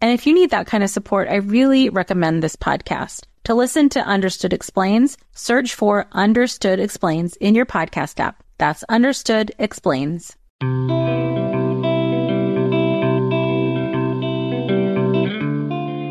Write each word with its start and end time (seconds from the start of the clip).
And 0.00 0.12
if 0.12 0.26
you 0.26 0.34
need 0.34 0.50
that 0.50 0.66
kind 0.66 0.84
of 0.84 0.90
support, 0.90 1.28
I 1.28 1.36
really 1.36 1.88
recommend 1.88 2.42
this 2.42 2.56
podcast. 2.56 3.24
To 3.44 3.54
listen 3.54 3.88
to 3.90 4.00
Understood 4.00 4.52
Explains, 4.52 5.16
search 5.32 5.74
for 5.74 6.06
Understood 6.12 6.80
Explains 6.80 7.36
in 7.36 7.54
your 7.54 7.64
podcast 7.64 8.20
app. 8.20 8.42
That's 8.58 8.84
Understood 8.88 9.52
Explains. 9.58 10.36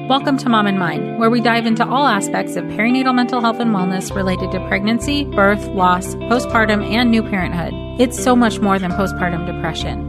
Welcome 0.07 0.37
to 0.37 0.49
Mom 0.49 0.65
and 0.65 0.79
Mind, 0.79 1.19
where 1.19 1.29
we 1.29 1.41
dive 1.41 1.65
into 1.65 1.85
all 1.85 2.07
aspects 2.07 2.55
of 2.55 2.63
perinatal 2.65 3.13
mental 3.13 3.41
health 3.41 3.59
and 3.59 3.71
wellness 3.71 4.15
related 4.15 4.51
to 4.51 4.67
pregnancy, 4.67 5.25
birth, 5.25 5.67
loss, 5.69 6.15
postpartum, 6.15 6.83
and 6.89 7.11
new 7.11 7.21
parenthood. 7.21 7.73
It's 7.99 8.23
so 8.23 8.35
much 8.35 8.59
more 8.59 8.79
than 8.79 8.91
postpartum 8.91 9.45
depression. 9.45 10.04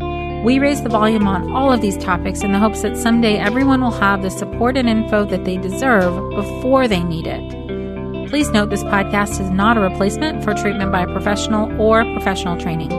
We 0.46 0.60
raise 0.60 0.80
the 0.80 0.88
volume 0.88 1.26
on 1.26 1.50
all 1.50 1.72
of 1.72 1.80
these 1.80 1.96
topics 1.96 2.42
in 2.42 2.52
the 2.52 2.60
hopes 2.60 2.82
that 2.82 2.96
someday 2.96 3.36
everyone 3.36 3.80
will 3.80 3.90
have 3.90 4.22
the 4.22 4.30
support 4.30 4.76
and 4.76 4.88
info 4.88 5.24
that 5.24 5.44
they 5.44 5.56
deserve 5.56 6.30
before 6.36 6.86
they 6.86 7.02
need 7.02 7.26
it. 7.26 8.28
Please 8.28 8.48
note 8.50 8.70
this 8.70 8.84
podcast 8.84 9.40
is 9.40 9.50
not 9.50 9.76
a 9.76 9.80
replacement 9.80 10.44
for 10.44 10.54
treatment 10.54 10.92
by 10.92 11.02
a 11.02 11.12
professional 11.12 11.68
or 11.82 12.04
professional 12.14 12.56
training. 12.56 12.90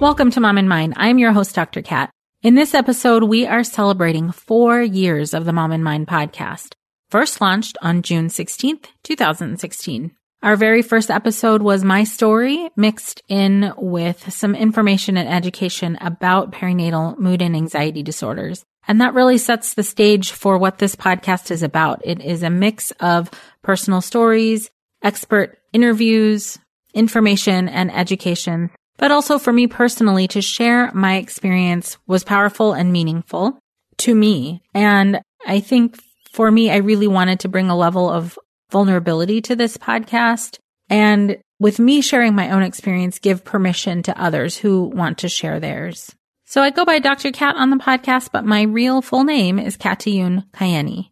Welcome 0.00 0.30
to 0.30 0.40
Mom 0.40 0.56
and 0.56 0.70
Mind. 0.70 0.94
I'm 0.96 1.18
your 1.18 1.32
host, 1.32 1.54
Dr. 1.54 1.82
Kat. 1.82 2.10
In 2.42 2.54
this 2.54 2.72
episode, 2.72 3.24
we 3.24 3.46
are 3.46 3.62
celebrating 3.62 4.32
four 4.32 4.80
years 4.80 5.34
of 5.34 5.44
the 5.44 5.52
Mom 5.52 5.72
and 5.72 5.84
Mind 5.84 6.08
podcast, 6.08 6.72
first 7.10 7.42
launched 7.42 7.76
on 7.82 8.00
June 8.00 8.28
16th, 8.28 8.86
2016. 9.02 10.12
Our 10.42 10.56
very 10.56 10.82
first 10.82 11.10
episode 11.10 11.62
was 11.62 11.84
my 11.84 12.04
story 12.04 12.70
mixed 12.76 13.22
in 13.28 13.72
with 13.76 14.32
some 14.32 14.54
information 14.54 15.16
and 15.16 15.28
education 15.28 15.98
about 16.00 16.52
perinatal 16.52 17.18
mood 17.18 17.42
and 17.42 17.54
anxiety 17.54 18.02
disorders. 18.02 18.64
And 18.88 19.00
that 19.00 19.14
really 19.14 19.38
sets 19.38 19.74
the 19.74 19.82
stage 19.82 20.32
for 20.32 20.56
what 20.56 20.78
this 20.78 20.96
podcast 20.96 21.50
is 21.50 21.62
about. 21.62 22.00
It 22.04 22.22
is 22.22 22.42
a 22.42 22.50
mix 22.50 22.90
of 23.00 23.30
personal 23.62 24.00
stories, 24.00 24.70
expert 25.02 25.58
interviews, 25.72 26.58
information 26.94 27.68
and 27.68 27.92
education 27.92 28.70
but 29.00 29.10
also 29.10 29.38
for 29.38 29.50
me 29.50 29.66
personally 29.66 30.28
to 30.28 30.42
share 30.42 30.92
my 30.92 31.16
experience 31.16 31.96
was 32.06 32.22
powerful 32.22 32.74
and 32.74 32.92
meaningful 32.92 33.58
to 33.96 34.14
me. 34.14 34.62
And 34.74 35.22
I 35.46 35.60
think 35.60 35.98
for 36.32 36.50
me, 36.50 36.70
I 36.70 36.76
really 36.76 37.08
wanted 37.08 37.40
to 37.40 37.48
bring 37.48 37.70
a 37.70 37.76
level 37.76 38.10
of 38.10 38.38
vulnerability 38.70 39.40
to 39.42 39.56
this 39.56 39.76
podcast. 39.76 40.58
And 40.88 41.38
with 41.58 41.78
me 41.78 42.00
sharing 42.00 42.34
my 42.34 42.50
own 42.50 42.62
experience, 42.62 43.18
give 43.18 43.44
permission 43.44 44.02
to 44.04 44.20
others 44.20 44.56
who 44.56 44.84
want 44.84 45.18
to 45.18 45.28
share 45.28 45.60
theirs. 45.60 46.14
So 46.46 46.62
I 46.62 46.70
go 46.70 46.84
by 46.84 46.98
Dr. 46.98 47.30
Kat 47.30 47.54
on 47.56 47.70
the 47.70 47.76
podcast, 47.76 48.30
but 48.32 48.44
my 48.44 48.62
real 48.62 49.02
full 49.02 49.24
name 49.24 49.58
is 49.58 49.76
Katayune 49.76 50.50
Kaeni. 50.52 51.10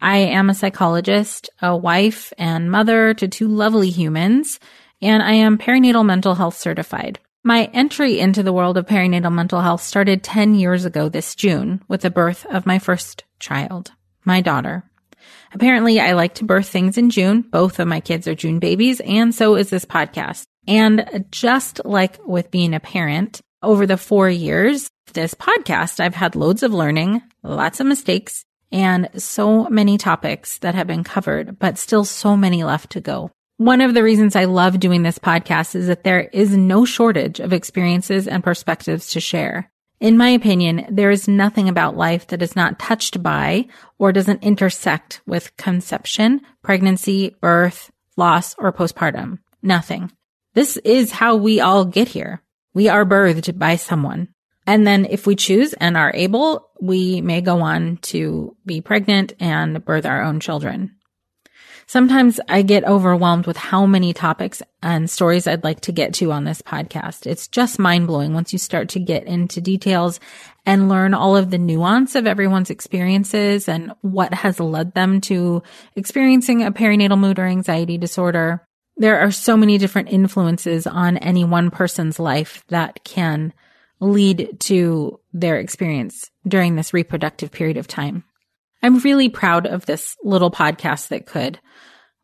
I 0.00 0.18
am 0.18 0.50
a 0.50 0.54
psychologist, 0.54 1.50
a 1.60 1.76
wife 1.76 2.32
and 2.38 2.70
mother 2.70 3.14
to 3.14 3.26
two 3.26 3.48
lovely 3.48 3.90
humans, 3.90 4.60
and 5.00 5.22
I 5.22 5.32
am 5.32 5.58
perinatal 5.58 6.04
mental 6.04 6.34
health 6.34 6.56
certified. 6.56 7.18
My 7.42 7.64
entry 7.72 8.18
into 8.18 8.42
the 8.42 8.52
world 8.52 8.76
of 8.76 8.86
perinatal 8.86 9.32
mental 9.32 9.60
health 9.60 9.80
started 9.80 10.22
10 10.22 10.54
years 10.54 10.84
ago 10.84 11.08
this 11.08 11.34
June 11.34 11.82
with 11.88 12.02
the 12.02 12.10
birth 12.10 12.44
of 12.46 12.66
my 12.66 12.78
first 12.78 13.24
child, 13.38 13.92
my 14.24 14.40
daughter. 14.40 14.84
Apparently, 15.56 16.00
I 16.00 16.12
like 16.12 16.34
to 16.34 16.44
birth 16.44 16.68
things 16.68 16.98
in 16.98 17.08
June. 17.08 17.40
Both 17.40 17.80
of 17.80 17.88
my 17.88 18.00
kids 18.00 18.28
are 18.28 18.34
June 18.34 18.58
babies, 18.58 19.00
and 19.00 19.34
so 19.34 19.56
is 19.56 19.70
this 19.70 19.86
podcast. 19.86 20.44
And 20.68 21.24
just 21.30 21.80
like 21.82 22.18
with 22.26 22.50
being 22.50 22.74
a 22.74 22.78
parent, 22.78 23.40
over 23.62 23.86
the 23.86 23.96
four 23.96 24.28
years, 24.28 24.90
this 25.14 25.32
podcast, 25.32 25.98
I've 25.98 26.14
had 26.14 26.36
loads 26.36 26.62
of 26.62 26.74
learning, 26.74 27.22
lots 27.42 27.80
of 27.80 27.86
mistakes, 27.86 28.44
and 28.70 29.08
so 29.16 29.64
many 29.70 29.96
topics 29.96 30.58
that 30.58 30.74
have 30.74 30.86
been 30.86 31.04
covered, 31.04 31.58
but 31.58 31.78
still 31.78 32.04
so 32.04 32.36
many 32.36 32.62
left 32.62 32.90
to 32.90 33.00
go. 33.00 33.30
One 33.56 33.80
of 33.80 33.94
the 33.94 34.02
reasons 34.02 34.36
I 34.36 34.44
love 34.44 34.78
doing 34.78 35.04
this 35.04 35.18
podcast 35.18 35.74
is 35.74 35.86
that 35.86 36.04
there 36.04 36.20
is 36.20 36.54
no 36.54 36.84
shortage 36.84 37.40
of 37.40 37.54
experiences 37.54 38.28
and 38.28 38.44
perspectives 38.44 39.06
to 39.12 39.20
share. 39.20 39.72
In 39.98 40.18
my 40.18 40.28
opinion, 40.28 40.86
there 40.90 41.10
is 41.10 41.26
nothing 41.26 41.68
about 41.68 41.96
life 41.96 42.26
that 42.28 42.42
is 42.42 42.54
not 42.54 42.78
touched 42.78 43.22
by 43.22 43.66
or 43.98 44.12
doesn't 44.12 44.42
intersect 44.42 45.22
with 45.26 45.56
conception, 45.56 46.42
pregnancy, 46.62 47.34
birth, 47.40 47.90
loss, 48.16 48.54
or 48.58 48.72
postpartum. 48.72 49.38
Nothing. 49.62 50.12
This 50.52 50.76
is 50.78 51.12
how 51.12 51.36
we 51.36 51.60
all 51.60 51.84
get 51.84 52.08
here. 52.08 52.42
We 52.74 52.88
are 52.88 53.06
birthed 53.06 53.58
by 53.58 53.76
someone. 53.76 54.28
And 54.66 54.86
then 54.86 55.06
if 55.06 55.26
we 55.26 55.36
choose 55.36 55.72
and 55.74 55.96
are 55.96 56.12
able, 56.14 56.68
we 56.80 57.20
may 57.20 57.40
go 57.40 57.60
on 57.60 57.98
to 58.02 58.54
be 58.66 58.80
pregnant 58.80 59.32
and 59.40 59.82
birth 59.84 60.04
our 60.04 60.22
own 60.22 60.40
children. 60.40 60.96
Sometimes 61.88 62.40
I 62.48 62.62
get 62.62 62.84
overwhelmed 62.84 63.46
with 63.46 63.56
how 63.56 63.86
many 63.86 64.12
topics 64.12 64.60
and 64.82 65.08
stories 65.08 65.46
I'd 65.46 65.62
like 65.62 65.82
to 65.82 65.92
get 65.92 66.14
to 66.14 66.32
on 66.32 66.42
this 66.42 66.60
podcast. 66.60 67.26
It's 67.28 67.46
just 67.46 67.78
mind 67.78 68.08
blowing 68.08 68.34
once 68.34 68.52
you 68.52 68.58
start 68.58 68.88
to 68.90 68.98
get 68.98 69.24
into 69.24 69.60
details 69.60 70.18
and 70.66 70.88
learn 70.88 71.14
all 71.14 71.36
of 71.36 71.50
the 71.50 71.58
nuance 71.58 72.16
of 72.16 72.26
everyone's 72.26 72.70
experiences 72.70 73.68
and 73.68 73.92
what 74.00 74.34
has 74.34 74.58
led 74.58 74.94
them 74.94 75.20
to 75.22 75.62
experiencing 75.94 76.64
a 76.64 76.72
perinatal 76.72 77.20
mood 77.20 77.38
or 77.38 77.44
anxiety 77.44 77.98
disorder. 77.98 78.66
There 78.96 79.20
are 79.20 79.30
so 79.30 79.56
many 79.56 79.78
different 79.78 80.08
influences 80.10 80.88
on 80.88 81.18
any 81.18 81.44
one 81.44 81.70
person's 81.70 82.18
life 82.18 82.64
that 82.66 83.04
can 83.04 83.52
lead 84.00 84.58
to 84.58 85.20
their 85.32 85.60
experience 85.60 86.32
during 86.48 86.74
this 86.74 86.92
reproductive 86.92 87.52
period 87.52 87.76
of 87.76 87.86
time. 87.86 88.24
I'm 88.82 88.98
really 88.98 89.28
proud 89.28 89.66
of 89.66 89.86
this 89.86 90.16
little 90.22 90.50
podcast 90.50 91.08
that 91.08 91.26
could. 91.26 91.58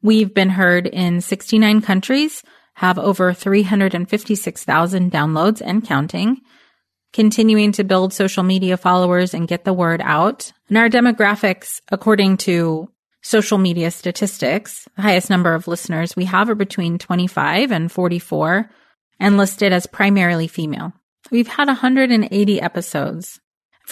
We've 0.03 0.33
been 0.33 0.51
heard 0.51 0.87
in 0.87 1.21
69 1.21 1.81
countries, 1.83 2.43
have 2.75 2.99
over 2.99 3.33
356,000 3.33 5.13
downloads 5.13 5.63
and 5.65 5.85
counting, 5.87 6.41
continuing 7.13 7.73
to 7.73 7.85
build 7.85 8.13
social 8.13 8.43
media 8.43 8.77
followers 8.77 9.35
and 9.35 9.49
get 9.49 9.65
the 9.65 9.73
word 9.73 10.01
out. 10.03 10.53
And 10.69 10.79
our 10.79 10.89
demographics, 10.89 11.81
according 11.91 12.39
to 12.39 12.89
social 13.23 13.59
media 13.59 13.91
statistics, 13.91 14.89
the 14.97 15.03
highest 15.03 15.31
number 15.31 15.55
of 15.55 15.69
listeners 15.69 16.17
we 16.17 16.25
have 16.25 16.51
are 16.51 16.55
between 16.55 16.99
25 16.99 17.71
and 17.71 17.93
44 17.93 18.69
and 19.21 19.37
listed 19.37 19.73
as 19.73 19.87
primarily 19.87 20.49
female. 20.49 20.93
We've 21.31 21.47
had 21.47 21.69
180 21.69 22.61
episodes 22.61 23.41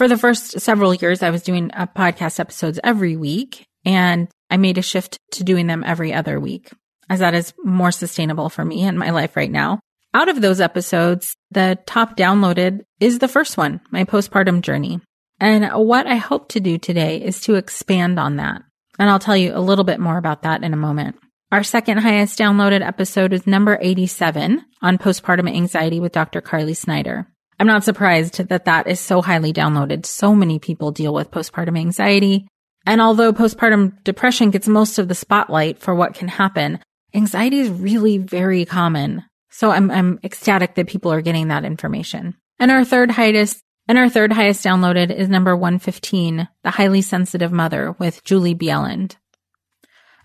for 0.00 0.08
the 0.08 0.16
first 0.16 0.58
several 0.60 0.94
years, 0.94 1.22
I 1.22 1.28
was 1.28 1.42
doing 1.42 1.70
a 1.74 1.86
podcast 1.86 2.40
episodes 2.40 2.80
every 2.82 3.18
week 3.18 3.66
and 3.84 4.30
I 4.48 4.56
made 4.56 4.78
a 4.78 4.82
shift 4.82 5.18
to 5.32 5.44
doing 5.44 5.66
them 5.66 5.84
every 5.84 6.14
other 6.14 6.40
week 6.40 6.70
as 7.10 7.18
that 7.18 7.34
is 7.34 7.52
more 7.62 7.92
sustainable 7.92 8.48
for 8.48 8.64
me 8.64 8.84
and 8.84 8.98
my 8.98 9.10
life 9.10 9.36
right 9.36 9.50
now. 9.50 9.78
Out 10.14 10.30
of 10.30 10.40
those 10.40 10.58
episodes, 10.58 11.36
the 11.50 11.78
top 11.84 12.16
downloaded 12.16 12.80
is 12.98 13.18
the 13.18 13.28
first 13.28 13.58
one, 13.58 13.82
my 13.90 14.04
postpartum 14.04 14.62
journey. 14.62 15.02
And 15.38 15.66
what 15.86 16.06
I 16.06 16.14
hope 16.14 16.48
to 16.52 16.60
do 16.60 16.78
today 16.78 17.22
is 17.22 17.42
to 17.42 17.56
expand 17.56 18.18
on 18.18 18.36
that. 18.36 18.62
And 18.98 19.10
I'll 19.10 19.18
tell 19.18 19.36
you 19.36 19.54
a 19.54 19.60
little 19.60 19.84
bit 19.84 20.00
more 20.00 20.16
about 20.16 20.44
that 20.44 20.64
in 20.64 20.72
a 20.72 20.78
moment. 20.78 21.16
Our 21.52 21.62
second 21.62 21.98
highest 21.98 22.38
downloaded 22.38 22.80
episode 22.80 23.34
is 23.34 23.46
number 23.46 23.76
87 23.82 24.64
on 24.80 24.96
postpartum 24.96 25.54
anxiety 25.54 26.00
with 26.00 26.12
Dr. 26.12 26.40
Carly 26.40 26.72
Snyder. 26.72 27.26
I'm 27.60 27.66
not 27.66 27.84
surprised 27.84 28.38
that 28.48 28.64
that 28.64 28.86
is 28.86 28.98
so 28.98 29.20
highly 29.20 29.52
downloaded. 29.52 30.06
So 30.06 30.34
many 30.34 30.58
people 30.58 30.92
deal 30.92 31.12
with 31.12 31.30
postpartum 31.30 31.78
anxiety. 31.78 32.48
And 32.86 33.02
although 33.02 33.34
postpartum 33.34 34.02
depression 34.02 34.50
gets 34.50 34.66
most 34.66 34.98
of 34.98 35.08
the 35.08 35.14
spotlight 35.14 35.78
for 35.78 35.94
what 35.94 36.14
can 36.14 36.28
happen, 36.28 36.78
anxiety 37.14 37.60
is 37.60 37.68
really 37.68 38.16
very 38.16 38.64
common. 38.64 39.24
So 39.50 39.70
I'm, 39.70 39.90
I'm 39.90 40.18
ecstatic 40.24 40.74
that 40.76 40.86
people 40.86 41.12
are 41.12 41.20
getting 41.20 41.48
that 41.48 41.66
information. 41.66 42.34
And 42.58 42.70
our 42.70 42.82
third 42.82 43.10
highest, 43.10 43.60
and 43.86 43.98
our 43.98 44.08
third 44.08 44.32
highest 44.32 44.64
downloaded 44.64 45.14
is 45.14 45.28
number 45.28 45.54
115, 45.54 46.48
The 46.64 46.70
Highly 46.70 47.02
Sensitive 47.02 47.52
Mother 47.52 47.94
with 47.98 48.24
Julie 48.24 48.54
Bjelland. 48.54 49.16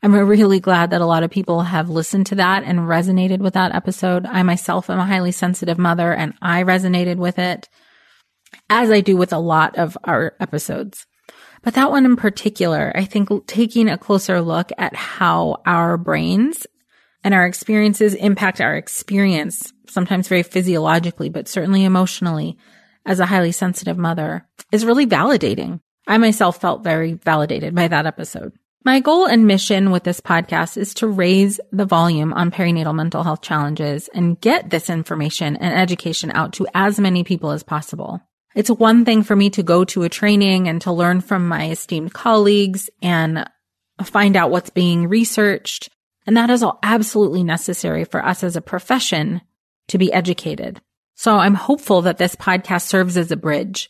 I'm 0.05 0.13
really 0.13 0.59
glad 0.59 0.91
that 0.91 1.01
a 1.01 1.05
lot 1.07 1.23
of 1.23 1.31
people 1.31 1.63
have 1.63 1.89
listened 1.89 2.27
to 2.27 2.35
that 2.35 2.63
and 2.63 2.81
resonated 2.81 3.39
with 3.39 3.55
that 3.55 3.73
episode. 3.73 4.27
I 4.27 4.43
myself 4.43 4.87
am 4.91 4.99
a 4.99 5.05
highly 5.05 5.31
sensitive 5.31 5.79
mother 5.79 6.13
and 6.13 6.35
I 6.43 6.61
resonated 6.61 7.15
with 7.15 7.39
it 7.39 7.67
as 8.69 8.91
I 8.91 9.01
do 9.01 9.17
with 9.17 9.33
a 9.33 9.39
lot 9.39 9.79
of 9.79 9.97
our 10.03 10.35
episodes. 10.39 11.07
But 11.63 11.73
that 11.73 11.89
one 11.89 12.05
in 12.05 12.17
particular, 12.17 12.91
I 12.93 13.05
think 13.05 13.47
taking 13.47 13.89
a 13.89 13.97
closer 13.97 14.41
look 14.41 14.71
at 14.77 14.95
how 14.95 15.63
our 15.65 15.97
brains 15.97 16.67
and 17.23 17.33
our 17.33 17.47
experiences 17.47 18.13
impact 18.13 18.61
our 18.61 18.75
experience, 18.75 19.73
sometimes 19.87 20.27
very 20.27 20.43
physiologically, 20.43 21.29
but 21.29 21.47
certainly 21.47 21.83
emotionally 21.83 22.59
as 23.07 23.19
a 23.19 23.25
highly 23.25 23.51
sensitive 23.51 23.97
mother 23.97 24.47
is 24.71 24.85
really 24.85 25.07
validating. 25.07 25.79
I 26.05 26.19
myself 26.19 26.61
felt 26.61 26.83
very 26.83 27.13
validated 27.13 27.73
by 27.73 27.87
that 27.87 28.05
episode. 28.05 28.53
My 28.85 28.99
goal 28.99 29.25
and 29.25 29.47
mission 29.47 29.89
with 29.89 30.03
this 30.03 30.21
podcast 30.21 30.77
is 30.77 30.93
to 30.95 31.07
raise 31.07 31.59
the 31.71 31.85
volume 31.85 32.31
on 32.33 32.51
perinatal 32.51 32.93
mental 32.93 33.23
health 33.23 33.41
challenges 33.41 34.09
and 34.13 34.39
get 34.39 34.69
this 34.69 34.91
information 34.91 35.55
and 35.55 35.73
education 35.73 36.31
out 36.35 36.53
to 36.53 36.67
as 36.75 36.99
many 36.99 37.23
people 37.23 37.49
as 37.49 37.63
possible. 37.63 38.21
It's 38.53 38.69
one 38.69 39.03
thing 39.03 39.23
for 39.23 39.35
me 39.35 39.49
to 39.49 39.63
go 39.63 39.85
to 39.85 40.03
a 40.03 40.09
training 40.09 40.67
and 40.67 40.79
to 40.83 40.91
learn 40.91 41.21
from 41.21 41.47
my 41.47 41.71
esteemed 41.71 42.13
colleagues 42.13 42.87
and 43.01 43.49
find 44.03 44.35
out 44.35 44.51
what's 44.51 44.69
being 44.69 45.07
researched. 45.07 45.89
And 46.27 46.37
that 46.37 46.51
is 46.51 46.61
all 46.61 46.77
absolutely 46.83 47.43
necessary 47.43 48.03
for 48.03 48.23
us 48.23 48.43
as 48.43 48.55
a 48.55 48.61
profession 48.61 49.41
to 49.87 49.97
be 49.97 50.13
educated. 50.13 50.79
So 51.15 51.37
I'm 51.37 51.55
hopeful 51.55 52.03
that 52.03 52.19
this 52.19 52.35
podcast 52.35 52.83
serves 52.83 53.17
as 53.17 53.31
a 53.31 53.35
bridge 53.35 53.89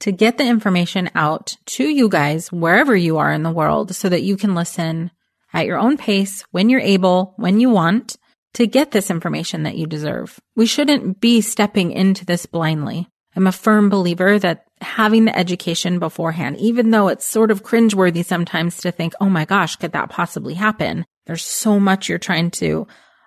to 0.00 0.12
get 0.12 0.38
the 0.38 0.46
information 0.46 1.10
out 1.14 1.56
to 1.66 1.84
you 1.84 2.08
guys 2.08 2.52
wherever 2.52 2.94
you 2.94 3.18
are 3.18 3.32
in 3.32 3.42
the 3.42 3.50
world 3.50 3.94
so 3.94 4.08
that 4.08 4.22
you 4.22 4.36
can 4.36 4.54
listen 4.54 5.10
at 5.52 5.66
your 5.66 5.78
own 5.78 5.96
pace 5.96 6.44
when 6.50 6.68
you're 6.68 6.80
able, 6.80 7.34
when 7.36 7.58
you 7.58 7.70
want 7.70 8.16
to 8.54 8.66
get 8.66 8.90
this 8.90 9.10
information 9.10 9.64
that 9.64 9.76
you 9.76 9.86
deserve. 9.86 10.38
We 10.56 10.66
shouldn't 10.66 11.20
be 11.20 11.40
stepping 11.40 11.92
into 11.92 12.24
this 12.24 12.46
blindly. 12.46 13.08
I'm 13.36 13.46
a 13.46 13.52
firm 13.52 13.88
believer 13.88 14.38
that 14.38 14.64
having 14.80 15.24
the 15.24 15.36
education 15.36 15.98
beforehand, 15.98 16.56
even 16.58 16.90
though 16.90 17.08
it's 17.08 17.26
sort 17.26 17.50
of 17.50 17.62
cringeworthy 17.62 18.24
sometimes 18.24 18.78
to 18.78 18.90
think, 18.90 19.12
oh 19.20 19.28
my 19.28 19.44
gosh, 19.44 19.76
could 19.76 19.92
that 19.92 20.10
possibly 20.10 20.54
happen? 20.54 21.04
There's 21.26 21.44
so 21.44 21.78
much 21.78 22.08
you're 22.08 22.18
trying 22.18 22.50
to 22.52 22.86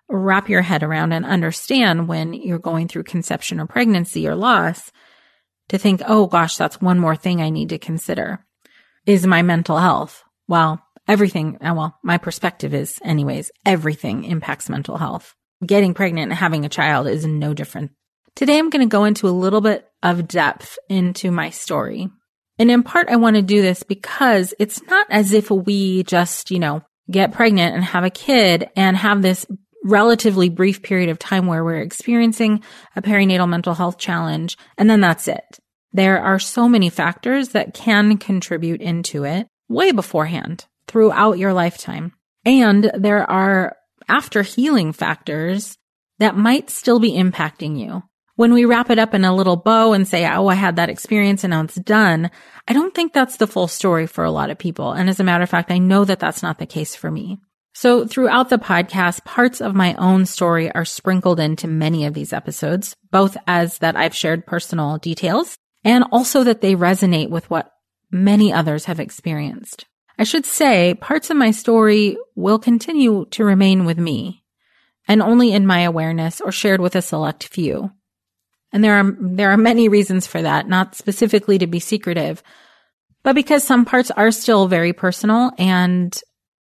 wrap 0.09 0.49
your 0.49 0.61
head 0.61 0.83
around 0.83 1.13
and 1.13 1.25
understand 1.25 2.07
when 2.07 2.33
you're 2.33 2.59
going 2.59 2.87
through 2.87 3.03
conception 3.03 3.59
or 3.59 3.67
pregnancy 3.67 4.27
or 4.27 4.35
loss 4.35 4.91
to 5.71 5.77
think, 5.77 6.01
oh 6.05 6.27
gosh, 6.27 6.55
that's 6.55 6.79
one 6.79 6.99
more 6.99 7.17
thing 7.17 7.41
I 7.41 7.49
need 7.49 7.69
to 7.69 7.77
consider 7.77 8.45
is 9.05 9.27
my 9.27 9.41
mental 9.41 9.77
health. 9.77 10.23
Well, 10.47 10.81
everything, 11.07 11.57
uh, 11.61 11.73
well, 11.75 11.97
my 12.03 12.17
perspective 12.17 12.73
is 12.73 12.99
anyways, 13.03 13.51
everything 13.65 14.23
impacts 14.23 14.69
mental 14.69 14.97
health. 14.97 15.35
Getting 15.65 15.93
pregnant 15.93 16.31
and 16.31 16.39
having 16.39 16.63
a 16.63 16.69
child 16.69 17.07
is 17.07 17.25
no 17.25 17.53
different 17.53 17.91
Today, 18.35 18.57
I'm 18.57 18.69
going 18.69 18.87
to 18.87 18.91
go 18.91 19.03
into 19.03 19.27
a 19.27 19.29
little 19.29 19.61
bit 19.61 19.87
of 20.01 20.27
depth 20.27 20.79
into 20.89 21.31
my 21.31 21.49
story. 21.49 22.09
And 22.57 22.71
in 22.71 22.83
part, 22.83 23.09
I 23.09 23.17
want 23.17 23.35
to 23.35 23.41
do 23.41 23.61
this 23.61 23.83
because 23.83 24.53
it's 24.57 24.81
not 24.83 25.07
as 25.09 25.33
if 25.33 25.51
we 25.51 26.03
just, 26.03 26.51
you 26.51 26.59
know, 26.59 26.81
get 27.09 27.33
pregnant 27.33 27.75
and 27.75 27.83
have 27.83 28.03
a 28.03 28.09
kid 28.09 28.69
and 28.75 28.95
have 28.95 29.21
this 29.21 29.45
relatively 29.83 30.49
brief 30.49 30.81
period 30.81 31.09
of 31.09 31.19
time 31.19 31.47
where 31.47 31.63
we're 31.63 31.81
experiencing 31.81 32.63
a 32.95 33.01
perinatal 33.01 33.49
mental 33.49 33.73
health 33.73 33.97
challenge 33.97 34.57
and 34.77 34.89
then 34.89 35.01
that's 35.01 35.27
it. 35.27 35.59
There 35.93 36.21
are 36.21 36.39
so 36.39 36.69
many 36.69 36.89
factors 36.89 37.49
that 37.49 37.73
can 37.73 38.17
contribute 38.17 38.81
into 38.81 39.23
it 39.23 39.47
way 39.67 39.91
beforehand 39.91 40.65
throughout 40.87 41.37
your 41.37 41.53
lifetime. 41.53 42.13
And 42.45 42.91
there 42.95 43.29
are 43.29 43.77
after 44.07 44.41
healing 44.41 44.93
factors 44.93 45.77
that 46.19 46.37
might 46.37 46.69
still 46.69 46.99
be 46.99 47.13
impacting 47.13 47.79
you 47.79 48.03
when 48.35 48.53
we 48.53 48.65
wrap 48.65 48.89
it 48.89 48.99
up 48.99 49.13
in 49.13 49.25
a 49.25 49.35
little 49.35 49.57
bow 49.57 49.93
and 49.93 50.07
say, 50.07 50.27
Oh, 50.27 50.47
I 50.47 50.55
had 50.55 50.77
that 50.77 50.89
experience 50.89 51.43
and 51.43 51.51
now 51.51 51.63
it's 51.63 51.75
done. 51.75 52.31
I 52.67 52.73
don't 52.73 52.93
think 52.93 53.13
that's 53.13 53.37
the 53.37 53.47
full 53.47 53.67
story 53.67 54.07
for 54.07 54.23
a 54.23 54.31
lot 54.31 54.49
of 54.49 54.57
people. 54.57 54.91
And 54.91 55.09
as 55.09 55.19
a 55.19 55.23
matter 55.23 55.43
of 55.43 55.49
fact, 55.49 55.71
I 55.71 55.77
know 55.77 56.05
that 56.05 56.19
that's 56.19 56.43
not 56.43 56.57
the 56.57 56.65
case 56.65 56.95
for 56.95 57.11
me. 57.11 57.39
So 57.73 58.05
throughout 58.05 58.49
the 58.49 58.57
podcast, 58.57 59.23
parts 59.23 59.61
of 59.61 59.75
my 59.75 59.93
own 59.95 60.25
story 60.25 60.71
are 60.71 60.83
sprinkled 60.83 61.39
into 61.39 61.67
many 61.67 62.05
of 62.05 62.13
these 62.13 62.33
episodes, 62.33 62.95
both 63.11 63.37
as 63.47 63.77
that 63.77 63.95
I've 63.95 64.15
shared 64.15 64.45
personal 64.45 64.97
details 64.97 65.57
and 65.83 66.03
also 66.11 66.43
that 66.43 66.61
they 66.61 66.75
resonate 66.75 67.29
with 67.29 67.49
what 67.49 67.71
many 68.11 68.51
others 68.51 68.85
have 68.85 68.99
experienced. 68.99 69.85
I 70.17 70.23
should 70.23 70.45
say 70.45 70.93
parts 70.93 71.29
of 71.29 71.37
my 71.37 71.51
story 71.51 72.17
will 72.35 72.59
continue 72.59 73.25
to 73.31 73.43
remain 73.43 73.85
with 73.85 73.97
me 73.97 74.43
and 75.07 75.21
only 75.21 75.51
in 75.51 75.65
my 75.65 75.81
awareness 75.81 76.41
or 76.41 76.51
shared 76.51 76.81
with 76.81 76.95
a 76.95 77.01
select 77.01 77.45
few. 77.45 77.91
And 78.71 78.83
there 78.83 78.99
are, 78.99 79.15
there 79.19 79.51
are 79.51 79.57
many 79.57 79.89
reasons 79.89 80.27
for 80.27 80.41
that, 80.41 80.67
not 80.67 80.95
specifically 80.95 81.57
to 81.57 81.67
be 81.67 81.79
secretive, 81.79 82.43
but 83.23 83.33
because 83.33 83.63
some 83.63 83.85
parts 83.85 84.11
are 84.11 84.31
still 84.31 84.67
very 84.67 84.93
personal 84.93 85.51
and 85.57 86.17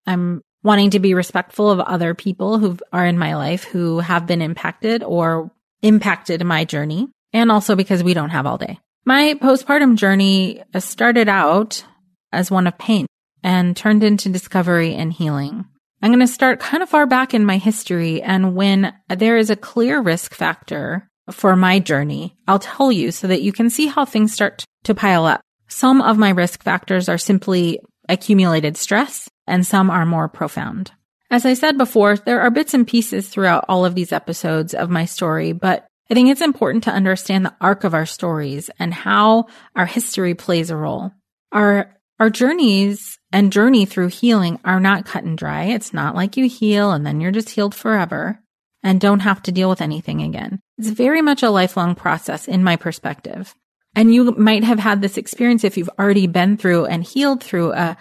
I'm 0.07 0.41
wanting 0.63 0.91
to 0.91 0.99
be 0.99 1.13
respectful 1.13 1.69
of 1.69 1.79
other 1.79 2.13
people 2.13 2.57
who 2.57 2.77
are 2.91 3.05
in 3.05 3.17
my 3.17 3.35
life 3.35 3.63
who 3.63 3.99
have 3.99 4.27
been 4.27 4.41
impacted 4.41 5.03
or 5.03 5.51
impacted 5.81 6.43
my 6.43 6.65
journey. 6.65 7.07
And 7.33 7.49
also 7.49 7.75
because 7.75 8.03
we 8.03 8.13
don't 8.13 8.31
have 8.31 8.45
all 8.45 8.57
day. 8.57 8.77
My 9.03 9.33
postpartum 9.33 9.95
journey 9.95 10.61
uh, 10.73 10.79
started 10.79 11.27
out 11.27 11.83
as 12.31 12.51
one 12.51 12.67
of 12.67 12.77
pain 12.77 13.07
and 13.43 13.75
turned 13.75 14.03
into 14.03 14.29
discovery 14.29 14.93
and 14.93 15.11
healing. 15.11 15.65
I'm 16.03 16.11
going 16.11 16.19
to 16.19 16.27
start 16.27 16.59
kind 16.59 16.83
of 16.83 16.89
far 16.89 17.07
back 17.07 17.33
in 17.33 17.45
my 17.45 17.57
history 17.57 18.21
and 18.21 18.55
when 18.55 18.93
there 19.09 19.37
is 19.37 19.49
a 19.49 19.55
clear 19.55 19.99
risk 20.01 20.35
factor 20.35 21.09
for 21.31 21.55
my 21.55 21.79
journey. 21.79 22.35
I'll 22.47 22.59
tell 22.59 22.91
you 22.91 23.11
so 23.11 23.27
that 23.27 23.41
you 23.41 23.51
can 23.51 23.71
see 23.71 23.87
how 23.87 24.05
things 24.05 24.33
start 24.33 24.63
to 24.83 24.95
pile 24.95 25.25
up. 25.25 25.41
Some 25.67 26.01
of 26.01 26.17
my 26.17 26.29
risk 26.29 26.63
factors 26.63 27.09
are 27.09 27.17
simply 27.17 27.79
accumulated 28.07 28.77
stress 28.77 29.29
and 29.47 29.65
some 29.65 29.89
are 29.89 30.05
more 30.05 30.27
profound. 30.27 30.91
As 31.31 31.45
I 31.45 31.53
said 31.53 31.77
before, 31.77 32.17
there 32.17 32.41
are 32.41 32.51
bits 32.51 32.73
and 32.73 32.85
pieces 32.85 33.29
throughout 33.29 33.65
all 33.69 33.85
of 33.85 33.95
these 33.95 34.11
episodes 34.11 34.73
of 34.73 34.89
my 34.89 35.05
story, 35.05 35.53
but 35.53 35.87
I 36.11 36.13
think 36.13 36.27
it's 36.27 36.41
important 36.41 36.83
to 36.83 36.91
understand 36.91 37.45
the 37.45 37.55
arc 37.61 37.85
of 37.85 37.93
our 37.93 38.05
stories 38.05 38.69
and 38.77 38.93
how 38.93 39.45
our 39.77 39.85
history 39.85 40.35
plays 40.35 40.69
a 40.69 40.75
role. 40.75 41.11
Our, 41.53 41.95
our 42.19 42.29
journeys 42.29 43.17
and 43.31 43.53
journey 43.53 43.85
through 43.85 44.09
healing 44.09 44.59
are 44.65 44.81
not 44.81 45.05
cut 45.05 45.23
and 45.23 45.37
dry. 45.37 45.67
It's 45.67 45.93
not 45.93 46.13
like 46.13 46.35
you 46.35 46.49
heal 46.49 46.91
and 46.91 47.05
then 47.05 47.21
you're 47.21 47.31
just 47.31 47.51
healed 47.51 47.73
forever 47.73 48.41
and 48.83 48.99
don't 48.99 49.21
have 49.21 49.41
to 49.43 49.53
deal 49.53 49.69
with 49.69 49.79
anything 49.79 50.21
again. 50.21 50.59
It's 50.77 50.89
very 50.89 51.21
much 51.21 51.43
a 51.43 51.49
lifelong 51.49 51.95
process 51.95 52.45
in 52.45 52.61
my 52.61 52.75
perspective. 52.75 53.55
And 53.95 54.13
you 54.13 54.31
might 54.31 54.65
have 54.65 54.79
had 54.79 55.01
this 55.01 55.15
experience 55.17 55.63
if 55.63 55.77
you've 55.77 55.89
already 55.97 56.27
been 56.27 56.57
through 56.57 56.87
and 56.87 57.05
healed 57.05 57.41
through 57.41 57.71
a, 57.71 57.95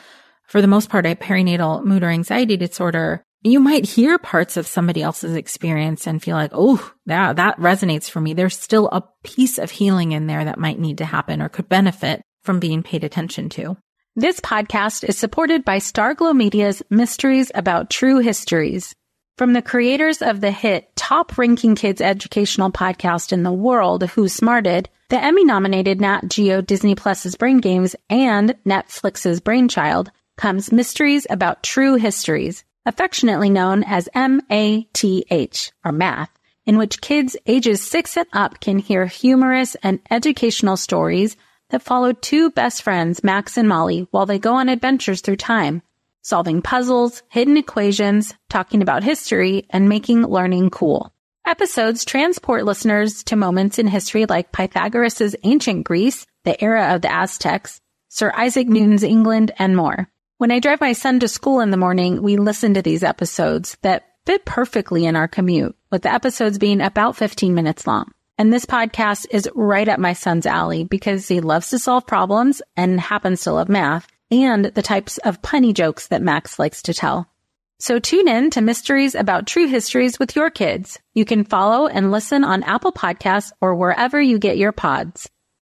for 0.49 0.61
the 0.61 0.67
most 0.67 0.91
part, 0.91 1.07
a 1.07 1.15
perinatal 1.15 1.85
mood 1.85 2.03
or 2.03 2.09
anxiety 2.09 2.57
disorder. 2.57 3.23
You 3.43 3.59
might 3.59 3.87
hear 3.87 4.19
parts 4.19 4.59
of 4.59 4.67
somebody 4.67 5.03
else's 5.03 5.35
experience 5.35 6.07
and 6.07 6.23
feel 6.23 6.37
like, 6.37 6.51
oh, 6.53 6.93
yeah, 7.07 7.33
that 7.33 7.57
resonates 7.57 8.11
for 8.11 8.21
me. 8.21 8.35
There's 8.35 8.59
still 8.59 8.89
a 8.93 9.03
piece 9.23 9.57
of 9.57 9.71
healing 9.71 10.13
in 10.13 10.27
there 10.27 10.45
that 10.45 10.59
might 10.59 10.79
need 10.79 10.99
to 10.99 11.07
happen 11.07 11.41
or 11.41 11.49
could 11.49 11.67
benefit 11.67 12.21
from 12.43 12.61
being 12.61 12.83
paid 12.83 13.03
attention 13.03 13.49
to. 13.51 13.79
This 14.15 14.41
podcast 14.41 15.09
is 15.09 15.17
supported 15.17 15.65
by 15.65 15.79
Starglow 15.79 16.37
Media's 16.37 16.83
Mysteries 16.91 17.51
About 17.55 17.89
True 17.89 18.19
Histories. 18.19 18.95
From 19.39 19.55
the 19.55 19.63
creators 19.63 20.21
of 20.21 20.43
the 20.43 20.51
hit 20.51 20.95
top 20.95 21.39
ranking 21.39 21.77
kids 21.77 22.03
educational 22.03 22.71
podcast 22.71 23.33
in 23.33 23.43
the 23.43 23.53
world, 23.53 24.03
Who 24.03 24.29
Smarted, 24.29 24.91
the 25.09 25.23
Emmy 25.23 25.47
nominated 25.47 25.99
Nat 25.99 26.29
Geo 26.29 26.61
Disney 26.61 26.95
Plus's 26.95 27.37
Brain 27.37 27.59
Games 27.59 27.97
and 28.11 28.55
Netflix's 28.67 29.41
Brainchild 29.41 30.11
comes 30.37 30.71
Mysteries 30.71 31.27
About 31.31 31.63
True 31.63 31.95
Histories, 31.95 32.65
affectionately 32.87 33.51
known 33.51 33.85
as 33.85 34.09
MATH, 34.15 35.73
or 35.85 35.93
math, 35.93 36.31
in 36.65 36.79
which 36.79 37.01
kids 37.01 37.37
ages 37.47 37.83
six 37.83 38.17
and 38.17 38.27
up 38.33 38.61
can 38.61 38.79
hear 38.79 39.07
humorous 39.07 39.77
and 39.83 40.01
educational 40.11 40.77
stories 40.77 41.37
that 41.71 41.83
follow 41.83 42.13
two 42.13 42.51
best 42.51 42.83
friends, 42.83 43.25
Max 43.25 43.57
and 43.57 43.69
Molly, 43.69 44.07
while 44.11 44.27
they 44.27 44.39
go 44.39 44.55
on 44.55 44.69
adventures 44.69 45.21
through 45.21 45.37
time 45.37 45.83
solving 46.23 46.63
puzzles, 46.63 47.23
hidden 47.29 47.57
equations, 47.57 48.35
talking 48.49 48.83
about 48.83 49.03
history, 49.03 49.67
and 49.71 49.89
making 49.89 50.23
learning 50.23 50.71
cool. 50.71 51.13
Episodes 51.47 52.05
transport 52.05 52.65
listeners 52.65 53.25
to 53.25 53.37
moments 53.37 53.79
in 53.79 53.87
history 53.87 54.27
like 54.27 54.53
Pythagoras' 54.53 55.35
ancient 55.43 55.85
Greece, 55.85 56.27
the 56.45 56.63
era 56.63 56.95
of 56.95 57.03
the 57.03 57.11
Aztecs, 57.11 57.81
Sir 58.09 58.33
Isaac 58.37 58.69
Newton's 58.69 59.03
England, 59.03 59.53
and 59.59 59.77
more. 59.77 60.09
When 60.41 60.51
I 60.51 60.59
drive 60.59 60.81
my 60.81 60.95
son 60.95 61.21
to 61.21 61.29
school 61.29 61.61
in 61.61 61.71
the 61.71 61.77
morning, 61.77 62.23
we 62.23 62.39
listen 62.39 62.73
to 62.73 62.81
these 62.81 63.03
episodes 63.03 63.77
that 63.83 64.07
fit 64.25 64.47
perfectly 64.47 65.05
in 65.05 65.15
our 65.15 65.29
commute, 65.29 65.77
with 65.91 66.01
the 66.01 66.11
episodes 66.11 66.57
being 66.57 66.81
about 66.81 67.15
15 67.15 67.53
minutes 67.53 67.87
long. 67.87 68.11
And 68.39 68.51
this 68.51 68.65
podcast 68.65 69.27
is 69.31 69.51
right 69.55 69.87
up 69.87 70.01
my 70.01 70.15
son's 70.15 70.47
alley 70.47 70.85
because 70.85 71.29
he 71.29 71.41
loves 71.41 71.69
to 71.69 71.79
solve 71.79 72.07
problems 72.07 72.63
and 72.75 72.99
happens 72.99 73.43
to 73.43 73.53
love 73.53 73.69
math 73.69 74.09
and 74.31 74.65
the 74.65 74.81
types 74.81 75.19
of 75.19 75.43
punny 75.43 75.75
jokes 75.75 76.07
that 76.07 76.23
Max 76.23 76.59
likes 76.59 76.81
to 76.85 76.95
tell. 76.95 77.29
So 77.79 77.99
tune 77.99 78.27
in 78.27 78.49
to 78.53 78.63
Mysteries 78.63 79.15
About 79.15 79.47
True 79.47 79.67
Histories 79.67 80.19
with 80.19 80.35
your 80.37 80.49
kids. 80.49 80.99
You 81.13 81.27
can 81.27 81.45
follow 81.45 81.87
and 81.87 82.11
listen 82.11 82.45
on 82.45 82.63
Apple 82.63 82.93
Podcasts 82.93 83.53
or 83.61 83.75
wherever 83.75 84.19
you 84.19 84.39
get 84.39 84.57
your 84.57 84.73
pods. 84.73 85.29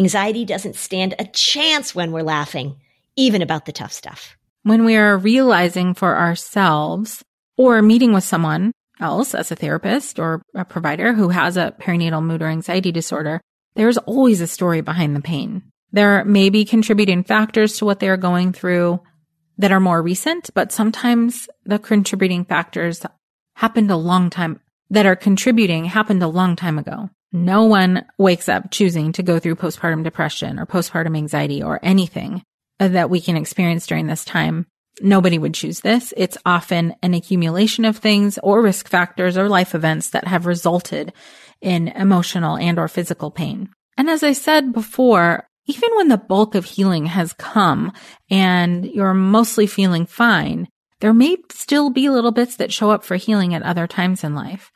Anxiety 0.00 0.46
doesn't 0.46 0.76
stand 0.76 1.14
a 1.18 1.26
chance 1.26 1.94
when 1.94 2.10
we're 2.10 2.22
laughing, 2.22 2.80
even 3.16 3.42
about 3.42 3.66
the 3.66 3.72
tough 3.72 3.92
stuff. 3.92 4.34
When 4.62 4.86
we 4.86 4.96
are 4.96 5.18
realizing 5.18 5.92
for 5.92 6.16
ourselves 6.16 7.22
or 7.58 7.82
meeting 7.82 8.14
with 8.14 8.24
someone 8.24 8.72
else 8.98 9.34
as 9.34 9.52
a 9.52 9.56
therapist 9.56 10.18
or 10.18 10.40
a 10.54 10.64
provider 10.64 11.12
who 11.12 11.28
has 11.28 11.58
a 11.58 11.74
perinatal 11.78 12.24
mood 12.24 12.40
or 12.40 12.46
anxiety 12.46 12.92
disorder, 12.92 13.42
there's 13.74 13.98
always 13.98 14.40
a 14.40 14.46
story 14.46 14.80
behind 14.80 15.14
the 15.14 15.20
pain. 15.20 15.64
There 15.92 16.24
may 16.24 16.48
be 16.48 16.64
contributing 16.64 17.22
factors 17.22 17.76
to 17.76 17.84
what 17.84 18.00
they're 18.00 18.16
going 18.16 18.54
through 18.54 19.02
that 19.58 19.70
are 19.70 19.80
more 19.80 20.00
recent, 20.00 20.48
but 20.54 20.72
sometimes 20.72 21.46
the 21.66 21.78
contributing 21.78 22.46
factors 22.46 23.04
happened 23.56 23.90
a 23.90 23.96
long 23.96 24.30
time 24.30 24.60
that 24.88 25.04
are 25.04 25.14
contributing 25.16 25.84
happened 25.84 26.22
a 26.22 26.26
long 26.26 26.56
time 26.56 26.78
ago. 26.78 27.10
No 27.32 27.64
one 27.64 28.04
wakes 28.18 28.48
up 28.48 28.70
choosing 28.70 29.12
to 29.12 29.22
go 29.22 29.38
through 29.38 29.56
postpartum 29.56 30.02
depression 30.02 30.58
or 30.58 30.66
postpartum 30.66 31.16
anxiety 31.16 31.62
or 31.62 31.78
anything 31.82 32.42
that 32.78 33.10
we 33.10 33.20
can 33.20 33.36
experience 33.36 33.86
during 33.86 34.06
this 34.06 34.24
time. 34.24 34.66
Nobody 35.00 35.38
would 35.38 35.54
choose 35.54 35.80
this. 35.80 36.12
It's 36.16 36.36
often 36.44 36.94
an 37.02 37.14
accumulation 37.14 37.84
of 37.84 37.96
things 37.96 38.38
or 38.42 38.62
risk 38.62 38.88
factors 38.88 39.38
or 39.38 39.48
life 39.48 39.74
events 39.74 40.10
that 40.10 40.26
have 40.26 40.46
resulted 40.46 41.12
in 41.60 41.88
emotional 41.88 42.56
and 42.56 42.78
or 42.78 42.88
physical 42.88 43.30
pain. 43.30 43.68
And 43.96 44.10
as 44.10 44.22
I 44.22 44.32
said 44.32 44.72
before, 44.72 45.46
even 45.66 45.90
when 45.96 46.08
the 46.08 46.18
bulk 46.18 46.54
of 46.54 46.64
healing 46.64 47.06
has 47.06 47.32
come 47.34 47.92
and 48.28 48.84
you're 48.86 49.14
mostly 49.14 49.66
feeling 49.66 50.06
fine, 50.06 50.68
there 51.00 51.14
may 51.14 51.36
still 51.52 51.90
be 51.90 52.08
little 52.08 52.32
bits 52.32 52.56
that 52.56 52.72
show 52.72 52.90
up 52.90 53.04
for 53.04 53.16
healing 53.16 53.54
at 53.54 53.62
other 53.62 53.86
times 53.86 54.24
in 54.24 54.34
life. 54.34 54.72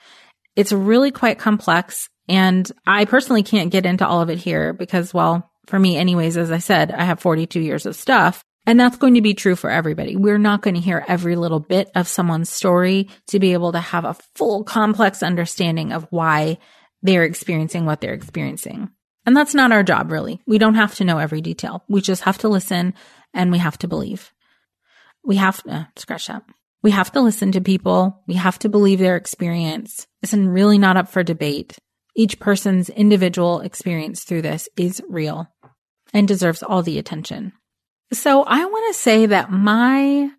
It's 0.57 0.73
really 0.73 1.11
quite 1.11 1.39
complex 1.39 2.09
and 2.29 2.71
I 2.87 3.05
personally 3.05 3.43
can't 3.43 3.71
get 3.71 3.87
into 3.87 4.07
all 4.07 4.21
of 4.21 4.31
it 4.31 4.39
here 4.39 4.73
because, 4.73 5.13
well, 5.13 5.51
for 5.67 5.79
me 5.79 5.97
anyways, 5.97 6.37
as 6.37 6.51
I 6.51 6.59
said, 6.59 6.91
I 6.91 7.05
have 7.05 7.21
42 7.21 7.61
years 7.61 7.87
of 7.87 7.97
stuff. 7.97 8.45
And 8.67 8.81
that's 8.81 8.97
going 8.97 9.15
to 9.15 9.21
be 9.21 9.35
true 9.35 9.57
for 9.57 9.69
everybody. 9.69 10.17
We're 10.17 10.39
not 10.39 10.63
going 10.63 10.75
to 10.75 10.81
hear 10.81 11.05
every 11.07 11.37
little 11.37 11.61
bit 11.61 11.91
of 11.95 12.09
someone's 12.09 12.49
story 12.49 13.11
to 13.27 13.39
be 13.39 13.53
able 13.53 13.73
to 13.73 13.81
have 13.81 14.07
a 14.07 14.17
full 14.35 14.65
complex 14.65 15.23
understanding 15.23 15.93
of 15.93 16.07
why 16.09 16.59
they're 17.03 17.25
experiencing 17.25 17.85
what 17.85 18.01
they're 18.01 18.15
experiencing. 18.15 18.89
And 19.27 19.37
that's 19.37 19.55
not 19.55 19.73
our 19.73 19.83
job, 19.83 20.11
really. 20.11 20.41
We 20.47 20.57
don't 20.57 20.77
have 20.77 20.95
to 20.97 21.05
know 21.05 21.19
every 21.19 21.43
detail. 21.43 21.85
We 21.89 22.01
just 22.01 22.23
have 22.23 22.39
to 22.39 22.49
listen 22.49 22.95
and 23.35 23.53
we 23.53 23.59
have 23.59 23.77
to 23.79 23.89
believe. 23.89 24.33
We 25.23 25.37
have 25.37 25.63
to, 25.65 25.71
uh, 25.71 25.85
scratch 25.97 26.29
that. 26.29 26.45
We 26.83 26.91
have 26.91 27.13
to 27.13 27.21
listen 27.21 27.53
to 27.53 27.61
people. 27.61 28.23
We 28.27 28.35
have 28.35 28.59
to 28.61 28.69
believe 28.69 28.99
their 28.99 29.17
experience. 29.17 30.07
It's 30.23 30.35
really 30.35 30.79
not 30.79 30.97
up 30.97 31.09
for 31.09 31.23
debate. 31.23 31.79
Each 32.17 32.39
person's 32.39 32.89
individual 32.89 33.61
experience 33.61 34.25
through 34.25 34.43
this 34.43 34.69
is 34.77 35.03
real 35.09 35.49
and 36.13 36.29
deserves 36.29 36.63
all 36.63 36.83
the 36.83 36.99
attention. 36.99 37.53
So 38.13 38.45
I 38.45 38.65
want 38.65 38.95
to 38.95 39.01
say 39.01 39.27
that 39.27 39.51
my 39.51 40.31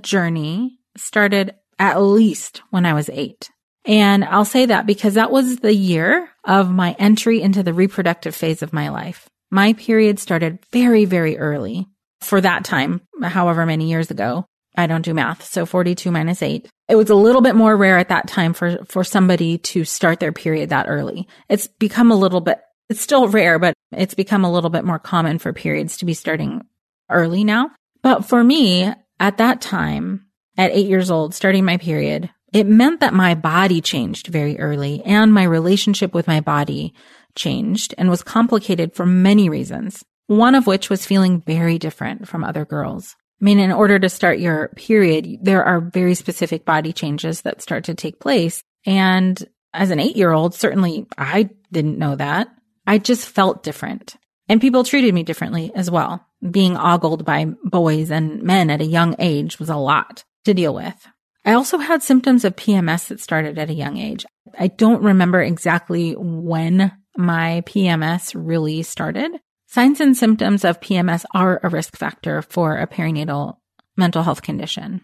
journey 0.00 0.78
started 0.96 1.54
at 1.78 2.00
least 2.00 2.62
when 2.70 2.86
I 2.86 2.94
was 2.94 3.10
eight. 3.10 3.50
And 3.84 4.24
I'll 4.24 4.44
say 4.44 4.66
that 4.66 4.86
because 4.86 5.14
that 5.14 5.30
was 5.30 5.58
the 5.58 5.74
year 5.74 6.28
of 6.44 6.70
my 6.70 6.96
entry 6.98 7.40
into 7.40 7.62
the 7.62 7.74
reproductive 7.74 8.34
phase 8.34 8.62
of 8.62 8.72
my 8.72 8.88
life. 8.88 9.28
My 9.50 9.74
period 9.74 10.18
started 10.18 10.58
very, 10.72 11.04
very 11.04 11.38
early 11.38 11.86
for 12.20 12.40
that 12.40 12.64
time, 12.64 13.00
however 13.22 13.64
many 13.64 13.88
years 13.88 14.10
ago. 14.10 14.46
I 14.76 14.86
don't 14.86 15.04
do 15.04 15.14
math. 15.14 15.44
So 15.44 15.66
42 15.66 16.10
minus 16.10 16.42
eight. 16.42 16.68
It 16.88 16.96
was 16.96 17.10
a 17.10 17.14
little 17.14 17.40
bit 17.40 17.56
more 17.56 17.76
rare 17.76 17.98
at 17.98 18.10
that 18.10 18.28
time 18.28 18.52
for, 18.52 18.84
for 18.84 19.02
somebody 19.02 19.58
to 19.58 19.84
start 19.84 20.20
their 20.20 20.32
period 20.32 20.70
that 20.70 20.86
early. 20.88 21.26
It's 21.48 21.66
become 21.66 22.10
a 22.10 22.16
little 22.16 22.40
bit, 22.40 22.60
it's 22.88 23.00
still 23.00 23.28
rare, 23.28 23.58
but 23.58 23.74
it's 23.92 24.14
become 24.14 24.44
a 24.44 24.52
little 24.52 24.70
bit 24.70 24.84
more 24.84 24.98
common 24.98 25.38
for 25.38 25.52
periods 25.52 25.96
to 25.98 26.04
be 26.04 26.14
starting 26.14 26.64
early 27.10 27.42
now. 27.42 27.70
But 28.02 28.24
for 28.24 28.44
me, 28.44 28.92
at 29.18 29.38
that 29.38 29.60
time, 29.60 30.26
at 30.56 30.70
eight 30.70 30.88
years 30.88 31.10
old, 31.10 31.34
starting 31.34 31.64
my 31.64 31.76
period, 31.76 32.30
it 32.52 32.66
meant 32.66 33.00
that 33.00 33.14
my 33.14 33.34
body 33.34 33.80
changed 33.80 34.28
very 34.28 34.58
early 34.58 35.02
and 35.04 35.32
my 35.32 35.42
relationship 35.42 36.14
with 36.14 36.26
my 36.26 36.40
body 36.40 36.94
changed 37.34 37.94
and 37.98 38.08
was 38.08 38.22
complicated 38.22 38.94
for 38.94 39.04
many 39.04 39.48
reasons. 39.48 40.04
One 40.26 40.54
of 40.54 40.66
which 40.66 40.88
was 40.88 41.06
feeling 41.06 41.42
very 41.42 41.78
different 41.78 42.28
from 42.28 42.42
other 42.42 42.64
girls. 42.64 43.14
I 43.40 43.44
mean, 43.44 43.58
in 43.58 43.72
order 43.72 43.98
to 43.98 44.08
start 44.08 44.38
your 44.38 44.68
period, 44.76 45.38
there 45.42 45.64
are 45.64 45.80
very 45.80 46.14
specific 46.14 46.64
body 46.64 46.92
changes 46.92 47.42
that 47.42 47.60
start 47.60 47.84
to 47.84 47.94
take 47.94 48.18
place. 48.18 48.62
And 48.86 49.42
as 49.74 49.90
an 49.90 50.00
eight 50.00 50.16
year 50.16 50.32
old, 50.32 50.54
certainly 50.54 51.06
I 51.18 51.50
didn't 51.70 51.98
know 51.98 52.16
that. 52.16 52.48
I 52.86 52.98
just 52.98 53.28
felt 53.28 53.62
different. 53.62 54.16
And 54.48 54.60
people 54.60 54.84
treated 54.84 55.12
me 55.12 55.22
differently 55.22 55.72
as 55.74 55.90
well. 55.90 56.24
Being 56.50 56.76
ogled 56.76 57.24
by 57.24 57.46
boys 57.64 58.10
and 58.10 58.42
men 58.42 58.70
at 58.70 58.80
a 58.80 58.86
young 58.86 59.16
age 59.18 59.58
was 59.58 59.68
a 59.68 59.76
lot 59.76 60.24
to 60.44 60.54
deal 60.54 60.74
with. 60.74 61.06
I 61.44 61.52
also 61.52 61.78
had 61.78 62.02
symptoms 62.02 62.44
of 62.44 62.56
PMS 62.56 63.08
that 63.08 63.20
started 63.20 63.58
at 63.58 63.70
a 63.70 63.74
young 63.74 63.98
age. 63.98 64.24
I 64.58 64.68
don't 64.68 65.02
remember 65.02 65.40
exactly 65.40 66.14
when 66.16 66.92
my 67.16 67.62
PMS 67.66 68.32
really 68.34 68.82
started, 68.82 69.32
Signs 69.76 70.00
and 70.00 70.16
symptoms 70.16 70.64
of 70.64 70.80
PMS 70.80 71.26
are 71.34 71.60
a 71.62 71.68
risk 71.68 71.98
factor 71.98 72.40
for 72.40 72.78
a 72.78 72.86
perinatal 72.86 73.58
mental 73.94 74.22
health 74.22 74.40
condition. 74.40 75.02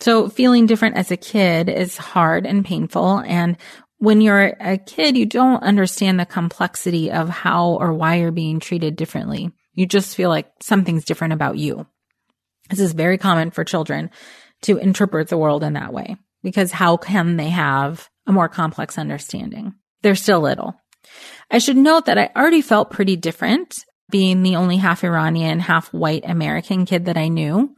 So 0.00 0.28
feeling 0.28 0.66
different 0.66 0.96
as 0.96 1.12
a 1.12 1.16
kid 1.16 1.68
is 1.68 1.96
hard 1.96 2.44
and 2.44 2.64
painful. 2.64 3.20
And 3.20 3.56
when 3.98 4.20
you're 4.20 4.56
a 4.58 4.76
kid, 4.76 5.16
you 5.16 5.24
don't 5.24 5.62
understand 5.62 6.18
the 6.18 6.26
complexity 6.26 7.12
of 7.12 7.28
how 7.28 7.78
or 7.80 7.92
why 7.92 8.16
you're 8.16 8.32
being 8.32 8.58
treated 8.58 8.96
differently. 8.96 9.52
You 9.74 9.86
just 9.86 10.16
feel 10.16 10.30
like 10.30 10.50
something's 10.60 11.04
different 11.04 11.34
about 11.34 11.56
you. 11.56 11.86
This 12.70 12.80
is 12.80 12.94
very 12.94 13.18
common 13.18 13.52
for 13.52 13.62
children 13.62 14.10
to 14.62 14.78
interpret 14.78 15.28
the 15.28 15.38
world 15.38 15.62
in 15.62 15.74
that 15.74 15.92
way 15.92 16.16
because 16.42 16.72
how 16.72 16.96
can 16.96 17.36
they 17.36 17.50
have 17.50 18.08
a 18.26 18.32
more 18.32 18.48
complex 18.48 18.98
understanding? 18.98 19.74
They're 20.02 20.16
still 20.16 20.40
little. 20.40 20.74
I 21.52 21.58
should 21.58 21.76
note 21.76 22.06
that 22.06 22.18
I 22.18 22.30
already 22.34 22.62
felt 22.62 22.90
pretty 22.90 23.14
different 23.14 23.84
being 24.10 24.42
the 24.42 24.56
only 24.56 24.76
half 24.76 25.04
Iranian, 25.04 25.60
half 25.60 25.92
white 25.92 26.24
American 26.24 26.86
kid 26.86 27.06
that 27.06 27.16
I 27.16 27.28
knew 27.28 27.74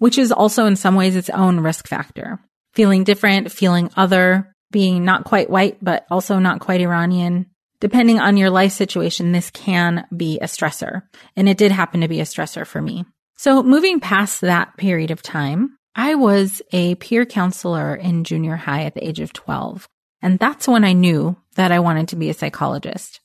which 0.00 0.16
is 0.16 0.32
also 0.32 0.64
in 0.66 0.76
some 0.76 0.96
ways 0.96 1.14
its 1.14 1.30
own 1.30 1.60
risk 1.60 1.86
factor. 1.86 2.40
Feeling 2.72 3.04
different, 3.04 3.52
feeling 3.52 3.90
other, 3.96 4.56
being 4.72 5.04
not 5.04 5.24
quite 5.24 5.50
white, 5.50 5.76
but 5.82 6.06
also 6.10 6.38
not 6.38 6.60
quite 6.60 6.80
Iranian. 6.80 7.46
Depending 7.80 8.18
on 8.18 8.38
your 8.38 8.50
life 8.50 8.72
situation, 8.72 9.32
this 9.32 9.50
can 9.50 10.06
be 10.14 10.38
a 10.40 10.46
stressor. 10.46 11.02
And 11.36 11.48
it 11.48 11.58
did 11.58 11.70
happen 11.70 12.00
to 12.00 12.08
be 12.08 12.20
a 12.20 12.24
stressor 12.24 12.66
for 12.66 12.80
me. 12.80 13.04
So 13.36 13.62
moving 13.62 14.00
past 14.00 14.40
that 14.40 14.76
period 14.78 15.10
of 15.10 15.22
time, 15.22 15.76
I 15.94 16.14
was 16.14 16.62
a 16.72 16.94
peer 16.94 17.26
counselor 17.26 17.94
in 17.94 18.24
junior 18.24 18.56
high 18.56 18.84
at 18.84 18.94
the 18.94 19.06
age 19.06 19.20
of 19.20 19.34
12. 19.34 19.86
And 20.22 20.38
that's 20.38 20.66
when 20.66 20.84
I 20.84 20.94
knew 20.94 21.36
that 21.56 21.72
I 21.72 21.80
wanted 21.80 22.08
to 22.08 22.16
be 22.16 22.30
a 22.30 22.34
psychologist. 22.34 23.20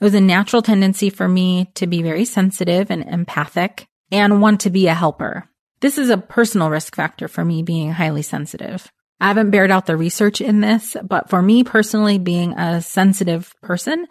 It 0.00 0.04
was 0.04 0.14
a 0.14 0.20
natural 0.20 0.62
tendency 0.62 1.10
for 1.10 1.28
me 1.28 1.70
to 1.74 1.86
be 1.86 2.02
very 2.02 2.24
sensitive 2.24 2.90
and 2.90 3.04
empathic 3.04 3.86
and 4.10 4.42
want 4.42 4.60
to 4.60 4.70
be 4.70 4.86
a 4.86 4.94
helper. 4.94 5.48
This 5.80 5.98
is 5.98 6.10
a 6.10 6.18
personal 6.18 6.70
risk 6.70 6.96
factor 6.96 7.28
for 7.28 7.44
me 7.44 7.62
being 7.62 7.92
highly 7.92 8.22
sensitive. 8.22 8.90
I 9.20 9.28
haven't 9.28 9.50
bared 9.50 9.70
out 9.70 9.86
the 9.86 9.96
research 9.96 10.40
in 10.40 10.60
this, 10.60 10.96
but 11.02 11.30
for 11.30 11.40
me 11.40 11.64
personally, 11.64 12.18
being 12.18 12.52
a 12.54 12.82
sensitive 12.82 13.54
person 13.62 14.06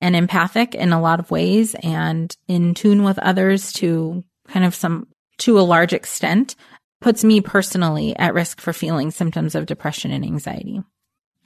and 0.00 0.14
empathic 0.14 0.74
in 0.74 0.92
a 0.92 1.00
lot 1.00 1.20
of 1.20 1.30
ways 1.30 1.74
and 1.82 2.34
in 2.46 2.74
tune 2.74 3.04
with 3.04 3.18
others 3.18 3.72
to 3.74 4.22
kind 4.48 4.64
of 4.64 4.74
some, 4.74 5.08
to 5.38 5.58
a 5.58 5.62
large 5.62 5.92
extent, 5.92 6.56
puts 7.00 7.24
me 7.24 7.40
personally 7.40 8.16
at 8.16 8.34
risk 8.34 8.60
for 8.60 8.72
feeling 8.72 9.10
symptoms 9.10 9.54
of 9.54 9.66
depression 9.66 10.10
and 10.10 10.24
anxiety. 10.24 10.82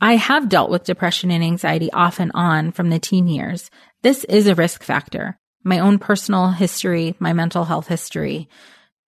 I 0.00 0.16
have 0.16 0.48
dealt 0.48 0.70
with 0.70 0.84
depression 0.84 1.30
and 1.30 1.42
anxiety 1.42 1.92
off 1.92 2.20
and 2.20 2.30
on 2.34 2.72
from 2.72 2.90
the 2.90 2.98
teen 2.98 3.26
years. 3.26 3.70
This 4.02 4.24
is 4.24 4.46
a 4.46 4.54
risk 4.54 4.82
factor. 4.82 5.36
My 5.64 5.80
own 5.80 5.98
personal 5.98 6.50
history, 6.50 7.16
my 7.18 7.32
mental 7.32 7.64
health 7.64 7.88
history, 7.88 8.48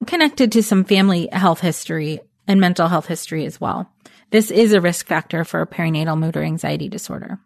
connected 0.07 0.53
to 0.53 0.63
some 0.63 0.85
family 0.85 1.29
health 1.31 1.61
history 1.61 2.21
and 2.49 2.61
mental 2.61 2.89
health 2.89 3.07
history 3.07 3.47
as 3.47 3.61
well. 3.61 3.93
This 4.31 4.51
is 4.51 4.73
a 4.73 4.81
risk 4.81 5.07
factor 5.07 5.45
for 5.45 5.65
perinatal 5.67 6.19
mood 6.19 6.37
or 6.37 6.43
anxiety 6.43 6.89
disorder. 6.89 7.39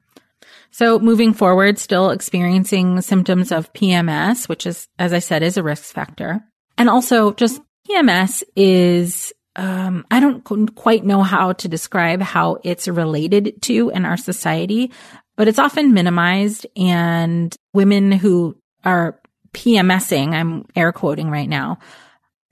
So 0.71 0.99
moving 0.99 1.35
forward, 1.35 1.79
still 1.79 2.11
experiencing 2.11 3.01
symptoms 3.01 3.53
of 3.53 3.73
PMS, 3.73 4.49
which 4.49 4.67
is, 4.67 4.89
as 4.99 5.13
I 5.13 5.19
said, 5.19 5.43
is 5.43 5.57
a 5.57 5.63
risk 5.63 5.85
factor. 5.95 6.43
And 6.77 6.89
also 6.89 7.33
just 7.33 7.61
PMS 7.89 8.43
is 8.57 9.33
um, 9.57 10.07
I 10.11 10.21
don't 10.21 10.45
quite 10.75 11.05
know 11.05 11.23
how 11.23 11.53
to 11.55 11.69
describe 11.69 12.21
how 12.21 12.59
it's 12.65 12.89
related 12.89 13.63
to 13.63 13.91
in 13.91 14.05
our 14.05 14.17
society, 14.17 14.91
but 15.37 15.49
it's 15.49 15.59
often 15.59 15.95
minimized 15.95 16.67
and 16.77 17.55
women 17.73 18.13
who 18.13 18.57
are 18.85 19.21
PMSing, 19.53 20.33
I'm 20.33 20.67
air 20.75 20.93
quoting 20.93 21.31
right 21.31 21.49
now, 21.49 21.79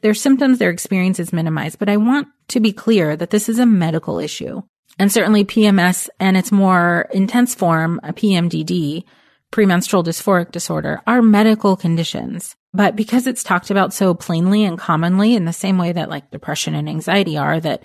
their 0.01 0.15
symptoms, 0.15 0.59
their 0.59 0.71
experience 0.71 1.19
is 1.19 1.33
minimized. 1.33 1.79
But 1.79 1.89
I 1.89 1.97
want 1.97 2.29
to 2.49 2.61
be 2.61 2.73
clear 2.73 3.17
that 3.17 3.31
this 3.31 3.49
is 3.49 3.59
a 3.59 3.67
medical 3.67 4.19
issue. 4.19 4.63
And 4.99 5.11
certainly 5.11 5.45
PMS 5.45 6.09
and 6.21 6.37
its 6.37 6.53
more 6.53 7.09
intense 7.13 7.55
form, 7.55 8.01
a 8.03 8.13
PMDD, 8.13 9.05
premenstrual 9.53 10.03
dysphoric 10.03 10.51
disorder, 10.51 11.01
are 11.07 11.23
medical 11.23 11.77
conditions. 11.77 12.57
But 12.75 12.97
because 12.97 13.29
it's 13.29 13.45
talked 13.45 13.71
about 13.71 13.95
so 13.95 14.15
plainly 14.15 14.65
and 14.65 14.77
commonly 14.79 15.35
in 15.35 15.45
the 15.45 15.53
same 15.53 15.79
way 15.79 15.93
that 15.93 16.11
like 16.11 16.33
depression 16.33 16.75
and 16.75 16.89
anxiety 16.89 17.39
are, 17.39 17.61
that 17.61 17.85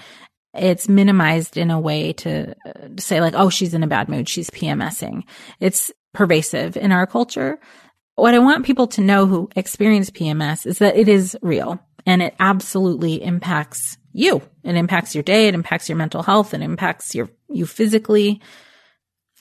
it's 0.56 0.90
minimized 0.90 1.58
in 1.58 1.70
a 1.70 1.80
way 1.80 2.14
to 2.14 2.56
uh, 2.66 2.88
say 2.98 3.22
like, 3.22 3.34
oh, 3.36 3.50
she's 3.50 3.74
in 3.74 3.84
a 3.84 3.88
bad 3.88 4.10
mood. 4.10 4.28
She's 4.28 4.50
PMSing. 4.50 5.24
It's 5.60 5.92
pervasive 6.14 6.78
in 6.78 6.92
our 6.92 7.06
culture. 7.06 7.60
What 8.16 8.34
I 8.34 8.40
want 8.40 8.66
people 8.66 8.88
to 8.88 9.02
know 9.02 9.28
who 9.28 9.50
experience 9.56 10.10
PMS 10.10 10.66
is 10.66 10.80
that 10.80 10.96
it 10.96 11.08
is 11.08 11.38
real 11.42 11.80
and 12.06 12.22
it 12.22 12.34
absolutely 12.40 13.22
impacts 13.22 13.98
you. 14.14 14.42
It 14.64 14.76
impacts 14.76 15.14
your 15.14 15.24
day. 15.24 15.48
It 15.48 15.54
impacts 15.54 15.90
your 15.90 15.98
mental 15.98 16.24
health. 16.24 16.54
It 16.54 16.62
impacts 16.62 17.14
your, 17.14 17.30
you 17.50 17.68
physically. 17.68 18.42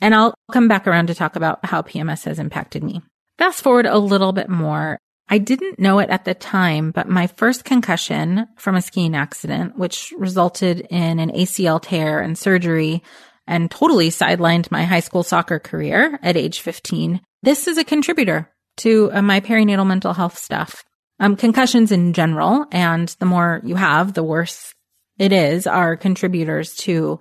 And 0.00 0.14
I'll 0.14 0.34
come 0.52 0.68
back 0.68 0.86
around 0.86 1.06
to 1.06 1.14
talk 1.14 1.36
about 1.36 1.64
how 1.64 1.82
PMS 1.82 2.24
has 2.24 2.38
impacted 2.38 2.82
me. 2.82 3.02
Fast 3.38 3.62
forward 3.62 3.86
a 3.86 3.98
little 3.98 4.32
bit 4.32 4.48
more. 4.48 4.98
I 5.28 5.38
didn't 5.38 5.78
know 5.78 5.98
it 5.98 6.10
at 6.10 6.24
the 6.24 6.34
time, 6.34 6.92
but 6.92 7.08
my 7.08 7.26
first 7.26 7.64
concussion 7.64 8.46
from 8.56 8.76
a 8.76 8.82
skiing 8.82 9.16
accident, 9.16 9.76
which 9.76 10.12
resulted 10.16 10.80
in 10.88 11.18
an 11.18 11.30
ACL 11.30 11.82
tear 11.82 12.20
and 12.20 12.38
surgery 12.38 13.02
and 13.46 13.70
totally 13.70 14.10
sidelined 14.10 14.70
my 14.70 14.84
high 14.84 15.00
school 15.00 15.22
soccer 15.22 15.58
career 15.58 16.18
at 16.22 16.36
age 16.36 16.60
15. 16.60 17.20
This 17.42 17.66
is 17.66 17.78
a 17.78 17.84
contributor 17.84 18.50
to 18.78 19.10
uh, 19.12 19.22
my 19.22 19.40
perinatal 19.40 19.86
mental 19.86 20.12
health 20.12 20.38
stuff. 20.38 20.84
Um, 21.18 21.36
concussions 21.36 21.92
in 21.92 22.12
general, 22.12 22.66
and 22.70 23.08
the 23.20 23.26
more 23.26 23.60
you 23.64 23.74
have, 23.74 24.12
the 24.12 24.22
worse 24.22 24.74
it 25.18 25.32
is, 25.32 25.66
are 25.66 25.96
contributors 25.96 26.74
to 26.76 27.18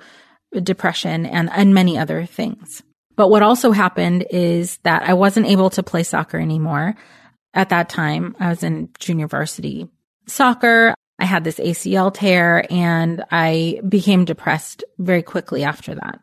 depression 0.61 1.25
and, 1.25 1.49
and 1.51 1.73
many 1.73 1.97
other 1.97 2.25
things. 2.25 2.81
But 3.15 3.29
what 3.29 3.43
also 3.43 3.71
happened 3.71 4.25
is 4.29 4.77
that 4.83 5.03
I 5.03 5.13
wasn't 5.13 5.47
able 5.47 5.69
to 5.71 5.83
play 5.83 6.03
soccer 6.03 6.37
anymore 6.37 6.95
at 7.53 7.69
that 7.69 7.89
time. 7.89 8.35
I 8.39 8.49
was 8.49 8.63
in 8.63 8.89
junior 8.99 9.27
varsity 9.27 9.87
soccer. 10.27 10.93
I 11.17 11.25
had 11.25 11.43
this 11.43 11.59
ACL 11.59 12.13
tear 12.13 12.65
and 12.69 13.23
I 13.31 13.79
became 13.87 14.25
depressed 14.25 14.83
very 14.97 15.23
quickly 15.23 15.63
after 15.63 15.95
that. 15.95 16.19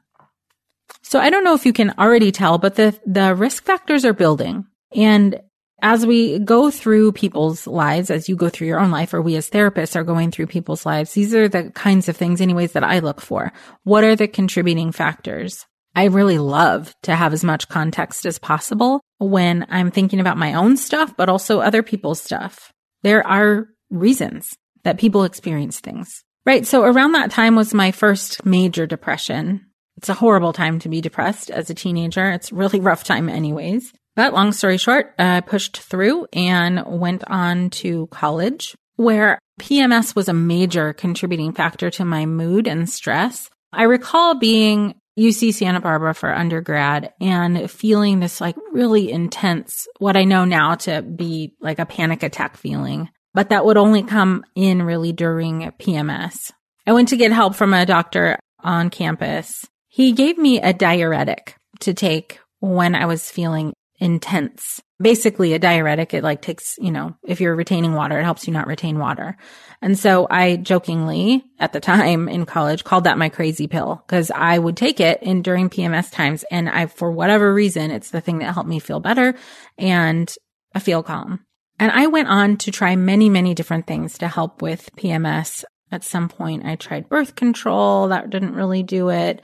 So 1.03 1.19
I 1.19 1.31
don't 1.31 1.45
know 1.45 1.55
if 1.55 1.65
you 1.65 1.73
can 1.73 1.95
already 1.99 2.31
tell, 2.31 2.59
but 2.59 2.75
the, 2.75 2.99
the 3.07 3.35
risk 3.35 3.65
factors 3.65 4.05
are 4.05 4.13
building. 4.13 4.67
And 4.95 5.41
as 5.83 6.07
we 6.07 6.39
go 6.39 6.71
through 6.71 7.13
people's 7.13 7.67
lives, 7.67 8.11
as 8.11 8.29
you 8.29 8.37
go 8.37 8.49
through 8.49 8.69
your 8.69 8.81
own 8.81 8.93
life, 8.93 9.13
or 9.13 9.21
we 9.21 9.35
as 9.37 9.51
therapists 9.51 9.97
are 9.97 10.05
going 10.05 10.31
through 10.31 10.47
people's 10.47 10.87
lives, 10.87 11.13
these 11.13 11.35
are 11.35 11.49
the 11.49 11.71
kinds 11.73 12.09
of 12.09 12.17
things, 12.17 12.41
anyways, 12.41 12.73
that 12.73 12.85
I 12.85 13.01
look 13.01 13.21
for. 13.21 13.53
What 13.83 14.05
are 14.05 14.15
the 14.15 14.29
contributing 14.29 14.93
factors? 14.93 15.67
I 15.95 16.05
really 16.05 16.39
love 16.39 16.95
to 17.03 17.15
have 17.15 17.33
as 17.33 17.45
much 17.45 17.69
context 17.69 18.25
as 18.25 18.39
possible 18.39 19.01
when 19.19 19.67
I'm 19.69 19.91
thinking 19.91 20.21
about 20.21 20.39
my 20.39 20.55
own 20.55 20.77
stuff, 20.77 21.15
but 21.17 21.29
also 21.29 21.61
other 21.61 21.83
people's 21.83 22.23
stuff. 22.23 22.73
There 23.03 23.27
are 23.27 23.67
reasons 23.91 24.57
that 24.85 24.99
people 24.99 25.25
experience 25.25 25.81
things, 25.81 26.23
right? 26.47 26.67
So 26.67 26.85
around 26.85 27.13
that 27.13 27.33
time 27.33 27.57
was 27.57 27.75
my 27.75 27.91
first 27.91 28.47
major 28.47 28.87
depression. 28.87 29.67
It's 29.97 30.09
a 30.09 30.15
horrible 30.15 30.53
time 30.53 30.79
to 30.81 30.89
be 30.89 31.01
depressed 31.01 31.51
as 31.51 31.69
a 31.69 31.75
teenager. 31.75 32.31
It's 32.31 32.53
really 32.53 32.81
rough 32.81 33.05
time 33.05 33.29
anyways. 33.29 33.93
But 34.15 34.35
long 34.35 34.53
story 34.53 34.79
short, 34.79 35.15
I 35.19 35.41
pushed 35.41 35.79
through 35.79 36.27
and 36.33 36.83
went 36.87 37.25
on 37.29 37.71
to 37.71 38.09
college 38.09 38.75
where 38.97 39.39
PMS 39.61 40.15
was 40.15 40.29
a 40.29 40.35
major 40.35 40.93
contributing 40.93 41.53
factor 41.53 41.91
to 41.91 42.05
my 42.05 42.27
mood 42.27 42.67
and 42.67 42.89
stress. 42.89 43.49
I 43.73 43.85
recall 43.85 44.35
being 44.35 44.95
UC 45.19 45.55
Santa 45.55 45.81
Barbara 45.81 46.15
for 46.15 46.33
undergrad 46.33 47.13
and 47.21 47.71
feeling 47.71 48.21
this 48.21 48.41
like 48.41 48.57
really 48.73 49.11
intense, 49.11 49.87
what 49.99 50.17
I 50.17 50.25
know 50.25 50.45
now 50.45 50.75
to 50.77 51.03
be 51.03 51.55
like 51.61 51.79
a 51.79 51.87
panic 51.87 52.23
attack 52.23 52.57
feeling, 52.57 53.09
but 53.35 53.51
that 53.51 53.65
would 53.65 53.77
only 53.77 54.03
come 54.03 54.45
in 54.55 54.83
really 54.83 55.13
during 55.13 55.71
PMS. 55.79 56.51
I 56.87 56.93
went 56.93 57.09
to 57.09 57.17
get 57.17 57.33
help 57.33 57.55
from 57.55 57.75
a 57.75 57.87
doctor 57.87 58.39
on 58.61 58.91
campus. 58.91 59.67
He 59.89 60.13
gave 60.13 60.39
me 60.39 60.61
a 60.61 60.73
diuretic 60.73 61.57
to 61.81 61.95
take 61.95 62.41
when 62.61 62.95
I 62.95 63.07
was 63.07 63.31
feeling 63.31 63.75
intense. 64.03 64.81
Basically 65.01 65.53
a 65.53 65.61
diuretic. 65.61 66.13
It 66.13 66.25
like 66.25 66.43
takes, 66.43 66.75
you 66.79 66.91
know, 66.91 67.17
if 67.25 67.41
you're 67.41 67.55
retaining 67.55 67.95
water, 67.95 68.19
it 68.19 68.25
helps 68.25 68.47
you 68.47 68.53
not 68.53 68.67
retain 68.67 68.99
water. 68.99 69.37
And 69.81 69.97
so 69.97 70.27
I 70.29 70.57
jokingly 70.57 71.45
at 71.61 71.73
the 71.73 71.81
time 71.81 72.29
in 72.29 72.45
college 72.45 72.83
called 72.83 73.05
that 73.05 73.17
my 73.17 73.29
crazy 73.29 73.69
pill 73.69 74.03
because 74.05 74.33
I 74.33 74.59
would 74.59 74.77
take 74.77 74.99
it 74.99 75.23
in 75.23 75.43
during 75.43 75.71
PMS 75.71 76.11
times. 76.11 76.45
And 76.51 76.69
I, 76.69 76.87
for 76.87 77.13
whatever 77.13 77.55
reason, 77.55 77.93
it's 77.93 78.11
the 78.11 78.21
thing 78.21 78.39
that 78.39 78.55
helped 78.55 78.69
me 78.69 78.81
feel 78.81 79.01
better 79.01 79.35
and 79.79 80.33
I 80.75 80.81
feel 80.81 81.05
calm. 81.05 81.47
And 81.79 81.93
I 81.93 82.09
went 82.09 82.29
on 82.29 82.57
to 82.59 82.73
try 82.73 82.97
many, 82.97 83.29
many 83.29 83.55
different 83.55 83.87
things 83.87 84.19
to 84.19 84.29
help 84.29 84.63
with 84.63 84.91
PMS. 84.97 85.65
At 85.93 86.05
some 86.05 86.29
point, 86.29 86.65
I 86.65 86.75
tried 86.75 87.09
birth 87.09 87.37
control. 87.37 88.09
That 88.09 88.31
didn't 88.31 88.55
really 88.55 88.83
do 88.83 89.11
it 89.11 89.43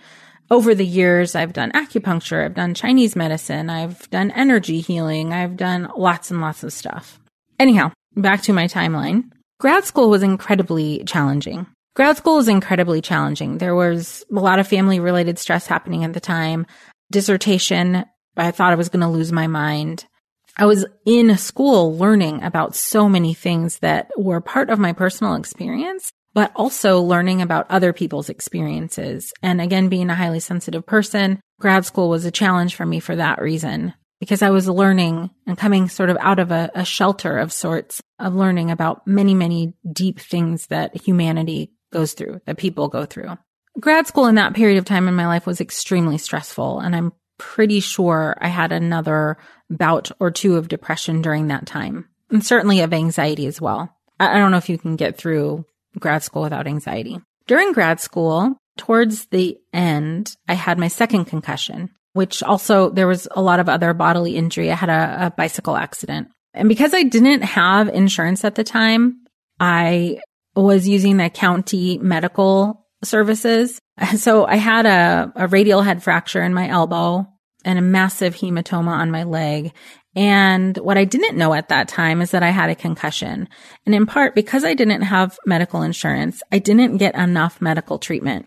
over 0.50 0.74
the 0.74 0.86
years, 0.86 1.34
I've 1.34 1.52
done 1.52 1.72
acupuncture, 1.72 2.44
I've 2.44 2.54
done 2.54 2.74
Chinese 2.74 3.14
medicine, 3.14 3.70
I've 3.70 4.08
done 4.10 4.30
energy 4.30 4.80
healing, 4.80 5.32
I've 5.32 5.56
done 5.56 5.90
lots 5.96 6.30
and 6.30 6.40
lots 6.40 6.62
of 6.62 6.72
stuff. 6.72 7.20
Anyhow, 7.58 7.92
back 8.16 8.42
to 8.42 8.52
my 8.52 8.66
timeline. 8.66 9.30
Grad 9.60 9.84
school 9.84 10.08
was 10.08 10.22
incredibly 10.22 11.02
challenging. 11.04 11.66
Grad 11.94 12.16
school 12.16 12.36
was 12.36 12.48
incredibly 12.48 13.00
challenging. 13.00 13.58
There 13.58 13.74
was 13.74 14.24
a 14.30 14.38
lot 14.38 14.60
of 14.60 14.68
family 14.68 15.00
related 15.00 15.38
stress 15.38 15.66
happening 15.66 16.04
at 16.04 16.12
the 16.12 16.20
time. 16.20 16.66
Dissertation, 17.10 18.04
I 18.36 18.52
thought 18.52 18.72
I 18.72 18.76
was 18.76 18.88
going 18.88 19.00
to 19.00 19.08
lose 19.08 19.32
my 19.32 19.48
mind. 19.48 20.06
I 20.56 20.66
was 20.66 20.86
in 21.04 21.36
school 21.36 21.96
learning 21.96 22.42
about 22.42 22.76
so 22.76 23.08
many 23.08 23.34
things 23.34 23.80
that 23.80 24.10
were 24.16 24.40
part 24.40 24.70
of 24.70 24.78
my 24.78 24.92
personal 24.92 25.34
experience 25.34 26.12
but 26.38 26.52
also 26.54 27.00
learning 27.00 27.42
about 27.42 27.68
other 27.68 27.92
people's 27.92 28.28
experiences. 28.28 29.32
And 29.42 29.60
again, 29.60 29.88
being 29.88 30.08
a 30.08 30.14
highly 30.14 30.38
sensitive 30.38 30.86
person, 30.86 31.40
grad 31.58 31.84
school 31.84 32.08
was 32.08 32.24
a 32.24 32.30
challenge 32.30 32.76
for 32.76 32.86
me 32.86 33.00
for 33.00 33.16
that 33.16 33.42
reason, 33.42 33.92
because 34.20 34.40
I 34.40 34.50
was 34.50 34.68
learning 34.68 35.30
and 35.48 35.58
coming 35.58 35.88
sort 35.88 36.10
of 36.10 36.16
out 36.20 36.38
of 36.38 36.52
a, 36.52 36.70
a 36.76 36.84
shelter 36.84 37.38
of 37.38 37.52
sorts 37.52 38.00
of 38.20 38.36
learning 38.36 38.70
about 38.70 39.04
many, 39.04 39.34
many 39.34 39.74
deep 39.92 40.20
things 40.20 40.68
that 40.68 40.96
humanity 40.96 41.72
goes 41.92 42.12
through, 42.12 42.40
that 42.46 42.56
people 42.56 42.86
go 42.86 43.04
through. 43.04 43.36
Grad 43.80 44.06
school 44.06 44.26
in 44.26 44.36
that 44.36 44.54
period 44.54 44.78
of 44.78 44.84
time 44.84 45.08
in 45.08 45.16
my 45.16 45.26
life 45.26 45.44
was 45.44 45.60
extremely 45.60 46.18
stressful. 46.18 46.78
And 46.78 46.94
I'm 46.94 47.12
pretty 47.38 47.80
sure 47.80 48.36
I 48.40 48.46
had 48.46 48.70
another 48.70 49.38
bout 49.68 50.12
or 50.20 50.30
two 50.30 50.54
of 50.54 50.68
depression 50.68 51.20
during 51.20 51.48
that 51.48 51.66
time 51.66 52.08
and 52.30 52.46
certainly 52.46 52.82
of 52.82 52.92
anxiety 52.92 53.46
as 53.46 53.60
well. 53.60 53.92
I 54.20 54.38
don't 54.38 54.52
know 54.52 54.58
if 54.58 54.68
you 54.68 54.78
can 54.78 54.94
get 54.94 55.16
through 55.16 55.64
grad 55.98 56.22
school 56.22 56.42
without 56.42 56.66
anxiety. 56.66 57.20
During 57.46 57.72
grad 57.72 58.00
school, 58.00 58.56
towards 58.76 59.26
the 59.26 59.58
end, 59.72 60.34
I 60.48 60.54
had 60.54 60.78
my 60.78 60.88
second 60.88 61.26
concussion, 61.26 61.90
which 62.12 62.42
also 62.42 62.90
there 62.90 63.06
was 63.06 63.28
a 63.30 63.42
lot 63.42 63.60
of 63.60 63.68
other 63.68 63.94
bodily 63.94 64.36
injury. 64.36 64.70
I 64.70 64.74
had 64.74 64.90
a, 64.90 65.26
a 65.26 65.30
bicycle 65.30 65.76
accident. 65.76 66.28
And 66.54 66.68
because 66.68 66.94
I 66.94 67.02
didn't 67.02 67.42
have 67.42 67.88
insurance 67.88 68.44
at 68.44 68.54
the 68.54 68.64
time, 68.64 69.24
I 69.60 70.20
was 70.54 70.88
using 70.88 71.16
the 71.16 71.30
county 71.30 71.98
medical 71.98 72.86
services. 73.02 73.78
So 74.16 74.46
I 74.46 74.54
had 74.56 74.86
a, 74.86 75.32
a 75.34 75.48
radial 75.48 75.82
head 75.82 76.04
fracture 76.04 76.40
in 76.40 76.54
my 76.54 76.68
elbow 76.68 77.26
and 77.64 77.80
a 77.80 77.82
massive 77.82 78.36
hematoma 78.36 78.92
on 78.92 79.10
my 79.10 79.24
leg. 79.24 79.72
And 80.18 80.76
what 80.78 80.98
I 80.98 81.04
didn't 81.04 81.38
know 81.38 81.54
at 81.54 81.68
that 81.68 81.86
time 81.86 82.20
is 82.20 82.32
that 82.32 82.42
I 82.42 82.50
had 82.50 82.70
a 82.70 82.74
concussion. 82.74 83.48
And 83.86 83.94
in 83.94 84.04
part 84.04 84.34
because 84.34 84.64
I 84.64 84.74
didn't 84.74 85.02
have 85.02 85.38
medical 85.46 85.82
insurance, 85.82 86.42
I 86.50 86.58
didn't 86.58 86.96
get 86.96 87.14
enough 87.14 87.60
medical 87.60 88.00
treatment. 88.00 88.46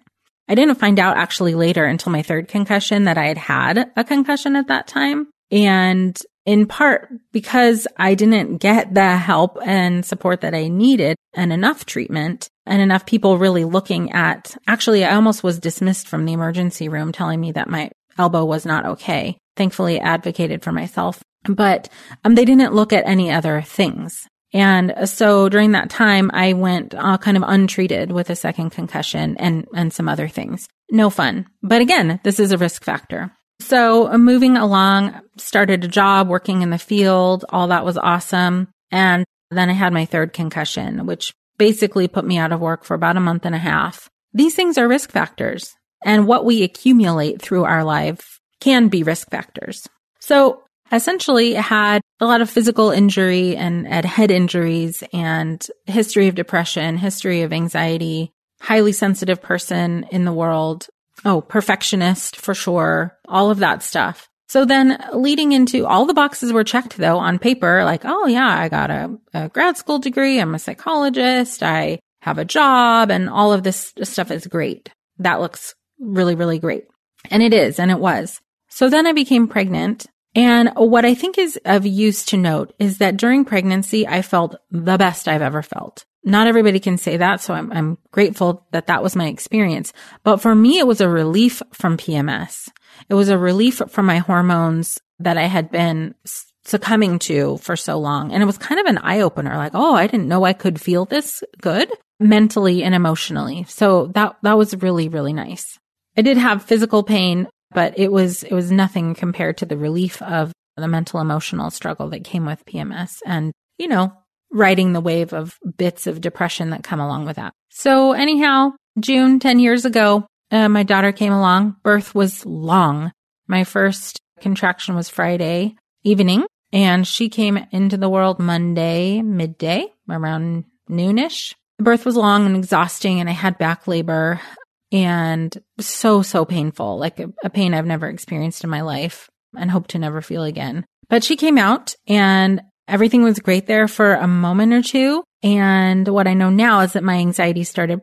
I 0.50 0.56
didn't 0.56 0.80
find 0.80 1.00
out 1.00 1.16
actually 1.16 1.56
later 1.56 1.86
until 1.86 2.12
my 2.12 2.24
third 2.24 2.50
concussion 2.50 3.06
that 3.06 3.18
I 3.18 3.28
had 3.28 3.38
had 3.38 3.90
a 3.96 4.04
concussion 4.04 4.58
at 4.58 4.68
that 4.68 4.88
time. 4.88 5.28
And 5.50 6.20
in 6.46 6.66
part 6.66 7.08
because 7.32 7.88
I 7.96 8.16
didn't 8.16 8.58
get 8.58 8.94
the 8.94 9.16
help 9.16 9.58
and 9.66 10.06
support 10.06 10.42
that 10.42 10.54
I 10.54 10.68
needed 10.68 11.16
and 11.34 11.54
enough 11.54 11.86
treatment 11.86 12.50
and 12.66 12.82
enough 12.82 13.06
people 13.06 13.38
really 13.38 13.64
looking 13.64 14.12
at, 14.12 14.58
actually, 14.68 15.06
I 15.06 15.16
almost 15.16 15.42
was 15.42 15.58
dismissed 15.58 16.10
from 16.10 16.26
the 16.26 16.34
emergency 16.34 16.90
room 16.90 17.14
telling 17.14 17.40
me 17.40 17.54
that 17.54 17.70
my 17.70 17.92
elbow 18.18 18.44
was 18.44 18.66
not 18.66 18.86
okay. 18.86 19.38
Thankfully 19.56 20.02
advocated 20.02 20.64
for 20.64 20.74
myself, 20.74 21.22
but 21.48 21.90
um, 22.24 22.36
they 22.36 22.46
didn't 22.46 22.74
look 22.74 22.94
at 22.94 23.08
any 23.08 23.32
other 23.32 23.62
things. 23.62 24.28
And 24.54 24.94
so 25.06 25.48
during 25.48 25.72
that 25.72 25.90
time, 25.90 26.30
I 26.34 26.54
went 26.54 26.94
uh, 26.94 27.18
kind 27.18 27.38
of 27.38 27.44
untreated 27.46 28.12
with 28.12 28.30
a 28.30 28.36
second 28.36 28.72
concussion 28.72 29.38
and, 29.38 29.66
and 29.74 29.94
some 29.94 30.10
other 30.10 30.28
things. 30.28 30.68
No 30.92 31.10
fun. 31.10 31.48
But 31.64 31.82
again, 31.82 32.20
this 32.24 32.40
is 32.40 32.52
a 32.52 32.58
risk 32.58 32.84
factor. 32.84 33.32
So 33.62 34.12
uh, 34.12 34.18
moving 34.18 34.58
along, 34.58 35.20
started 35.38 35.84
a 35.84 35.88
job 35.88 36.28
working 36.28 36.62
in 36.62 36.70
the 36.70 36.78
field. 36.78 37.46
All 37.50 37.68
that 37.68 37.86
was 37.86 37.98
awesome. 37.98 38.68
And 38.92 39.24
then 39.52 39.70
I 39.70 39.74
had 39.74 39.94
my 39.94 40.06
third 40.06 40.34
concussion, 40.34 41.06
which 41.06 41.34
basically 41.58 42.08
put 42.08 42.26
me 42.26 42.38
out 42.38 42.52
of 42.52 42.60
work 42.60 42.84
for 42.84 42.96
about 42.96 43.18
a 43.18 43.22
month 43.22 43.46
and 43.46 43.56
a 43.56 43.60
half. 43.60 44.10
These 44.34 44.56
things 44.56 44.78
are 44.78 44.88
risk 44.88 45.12
factors 45.12 45.76
and 46.04 46.28
what 46.28 46.46
we 46.46 46.64
accumulate 46.64 47.42
through 47.42 47.64
our 47.66 47.84
life 47.84 48.40
can 48.60 48.88
be 48.88 49.04
risk 49.04 49.30
factors. 49.30 49.88
So 50.20 50.64
essentially 50.92 51.54
had 51.54 52.02
a 52.20 52.26
lot 52.26 52.42
of 52.42 52.50
physical 52.50 52.92
injury 52.92 53.56
and, 53.56 53.88
and 53.88 54.06
head 54.06 54.32
injuries 54.32 55.04
and 55.14 55.66
history 55.86 56.28
of 56.28 56.36
depression, 56.36 56.98
history 56.98 57.42
of 57.42 57.54
anxiety, 57.54 58.32
highly 58.60 58.92
sensitive 58.92 59.42
person 59.42 60.06
in 60.12 60.26
the 60.26 60.34
world. 60.34 60.88
Oh, 61.24 61.42
perfectionist 61.42 62.36
for 62.36 62.54
sure. 62.54 63.18
All 63.28 63.52
of 63.52 63.60
that 63.60 63.84
stuff. 63.84 64.30
So 64.48 64.66
then 64.66 65.02
leading 65.14 65.54
into 65.54 65.86
all 65.86 66.06
the 66.06 66.14
boxes 66.14 66.52
were 66.52 66.66
checked 66.66 66.98
though 66.98 67.18
on 67.18 67.40
paper, 67.40 67.86
like, 67.86 68.02
oh 68.04 68.28
yeah, 68.28 68.50
I 68.50 68.68
got 68.68 68.92
a, 68.92 69.18
a 69.34 69.50
grad 69.50 69.78
school 69.78 70.00
degree. 70.00 70.40
I'm 70.40 70.56
a 70.56 70.60
psychologist. 70.60 71.64
I 71.64 72.00
have 72.22 72.38
a 72.38 72.46
job 72.46 73.12
and 73.12 73.30
all 73.30 73.54
of 73.54 73.64
this 73.64 73.94
stuff 74.04 74.30
is 74.30 74.48
great. 74.48 74.90
That 75.20 75.40
looks 75.40 75.74
really, 76.00 76.36
really 76.36 76.60
great. 76.60 76.86
And 77.30 77.42
it 77.42 77.54
is, 77.54 77.80
and 77.80 77.92
it 77.92 78.00
was. 78.00 78.42
So 78.70 78.90
then 78.90 79.08
I 79.08 79.14
became 79.14 79.48
pregnant. 79.48 80.08
And 80.36 80.70
what 80.76 81.06
I 81.06 81.14
think 81.14 81.38
is 81.38 81.60
of 81.66 81.86
use 81.86 82.26
to 82.26 82.38
note 82.38 82.74
is 82.80 83.00
that 83.00 83.18
during 83.18 83.44
pregnancy, 83.44 84.08
I 84.08 84.22
felt 84.22 84.56
the 84.70 84.98
best 84.98 85.28
I've 85.28 85.42
ever 85.42 85.62
felt. 85.62 86.06
Not 86.24 86.48
everybody 86.48 86.80
can 86.80 86.98
say 86.98 87.18
that. 87.18 87.42
So 87.42 87.54
I'm, 87.54 87.72
I'm 87.72 87.98
grateful 88.12 88.66
that 88.72 88.88
that 88.88 89.04
was 89.04 89.16
my 89.16 89.28
experience. 89.28 89.92
But 90.24 90.38
for 90.38 90.54
me, 90.54 90.78
it 90.78 90.88
was 90.88 91.02
a 91.02 91.10
relief 91.10 91.62
from 91.74 91.98
PMS. 91.98 92.70
It 93.10 93.16
was 93.16 93.30
a 93.30 93.38
relief 93.38 93.82
from 93.90 94.06
my 94.06 94.20
hormones 94.20 95.00
that 95.20 95.38
I 95.38 95.46
had 95.46 95.72
been 95.72 96.16
succumbing 96.64 97.20
to 97.20 97.58
for 97.58 97.76
so 97.76 97.98
long. 97.98 98.32
And 98.32 98.42
it 98.42 98.46
was 98.46 98.58
kind 98.58 98.80
of 98.80 98.86
an 98.86 99.00
eye 99.00 99.22
opener. 99.22 99.58
Like, 99.58 99.74
oh, 99.74 99.96
I 99.96 100.08
didn't 100.08 100.28
know 100.28 100.44
I 100.44 100.54
could 100.54 100.80
feel 100.80 101.06
this 101.06 101.44
good 101.60 101.92
mentally 102.20 102.84
and 102.84 102.94
emotionally. 102.94 103.66
So 103.68 104.08
that, 104.08 104.38
that 104.44 104.58
was 104.58 104.76
really, 104.78 105.10
really 105.10 105.34
nice. 105.34 105.80
I 106.16 106.22
did 106.22 106.38
have 106.38 106.64
physical 106.64 107.04
pain, 107.04 107.48
but 107.74 107.98
it 107.98 108.12
was, 108.12 108.44
it 108.44 108.54
was 108.54 108.72
nothing 108.72 109.16
compared 109.16 109.58
to 109.58 109.66
the 109.66 109.78
relief 109.78 110.22
of 110.22 110.52
the 110.78 110.88
mental 110.88 111.20
emotional 111.20 111.70
struggle 111.70 112.10
that 112.10 112.24
came 112.24 112.46
with 112.46 112.66
PMS 112.66 113.18
and, 113.26 113.52
you 113.78 113.88
know, 113.88 114.14
riding 114.52 114.94
the 114.94 115.02
wave 115.02 115.34
of 115.34 115.58
bits 115.78 116.08
of 116.08 116.22
depression 116.22 116.72
that 116.72 116.84
come 116.84 117.00
along 117.00 117.26
with 117.26 117.38
that. 117.38 117.54
So 117.70 118.12
anyhow, 118.14 118.72
June 119.00 119.40
10 119.40 119.60
years 119.60 119.86
ago, 119.86 120.26
uh, 120.52 120.68
my 120.68 120.84
daughter 120.84 121.12
came 121.12 121.32
along. 121.32 121.78
Birth 121.84 122.14
was 122.14 122.46
long. 122.46 123.12
My 123.48 123.64
first 123.64 124.20
contraction 124.42 124.96
was 124.96 125.10
Friday 125.10 125.76
evening 126.04 126.46
and 126.74 127.08
she 127.08 127.30
came 127.30 127.60
into 127.72 127.98
the 127.98 128.10
world 128.10 128.40
Monday 128.40 129.22
midday 129.22 129.86
around 130.10 130.66
noonish. 130.90 131.54
The 131.78 131.84
birth 131.84 132.06
was 132.06 132.16
long 132.16 132.46
and 132.46 132.56
exhausting 132.56 133.20
and 133.20 133.30
I 133.30 133.34
had 133.34 133.58
back 133.58 133.88
labor 133.88 134.42
and 134.92 135.56
so, 135.80 136.22
so 136.22 136.46
painful, 136.46 136.98
like 136.98 137.20
a, 137.20 137.28
a 137.44 137.50
pain 137.50 137.74
I've 137.74 137.86
never 137.86 138.08
experienced 138.08 138.64
in 138.64 138.70
my 138.70 138.82
life 138.82 139.30
and 139.56 139.72
hope 139.72 139.88
to 139.88 140.00
never 140.00 140.22
feel 140.22 140.44
again. 140.44 140.86
But 141.10 141.24
she 141.24 141.36
came 141.36 141.58
out 141.58 141.96
and 142.08 142.62
everything 142.88 143.24
was 143.24 143.40
great 143.40 143.68
there 143.68 143.88
for 143.88 144.14
a 144.14 144.28
moment 144.28 144.74
or 144.74 144.82
two. 144.82 145.24
And 145.44 146.08
what 146.08 146.28
I 146.28 146.34
know 146.34 146.50
now 146.50 146.82
is 146.82 146.94
that 146.94 147.04
my 147.04 147.16
anxiety 147.16 147.64
started 147.64 148.02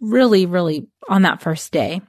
really, 0.00 0.46
really 0.46 0.88
on 1.08 1.22
that 1.22 1.42
first 1.42 1.72
day. 1.72 2.00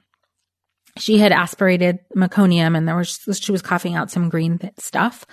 She 0.98 1.18
had 1.18 1.32
aspirated 1.32 2.00
meconium 2.16 2.76
and 2.76 2.86
there 2.86 2.96
was, 2.96 3.18
she 3.40 3.52
was 3.52 3.62
coughing 3.62 3.94
out 3.94 4.10
some 4.10 4.28
green 4.28 4.58
stuff. 4.78 5.24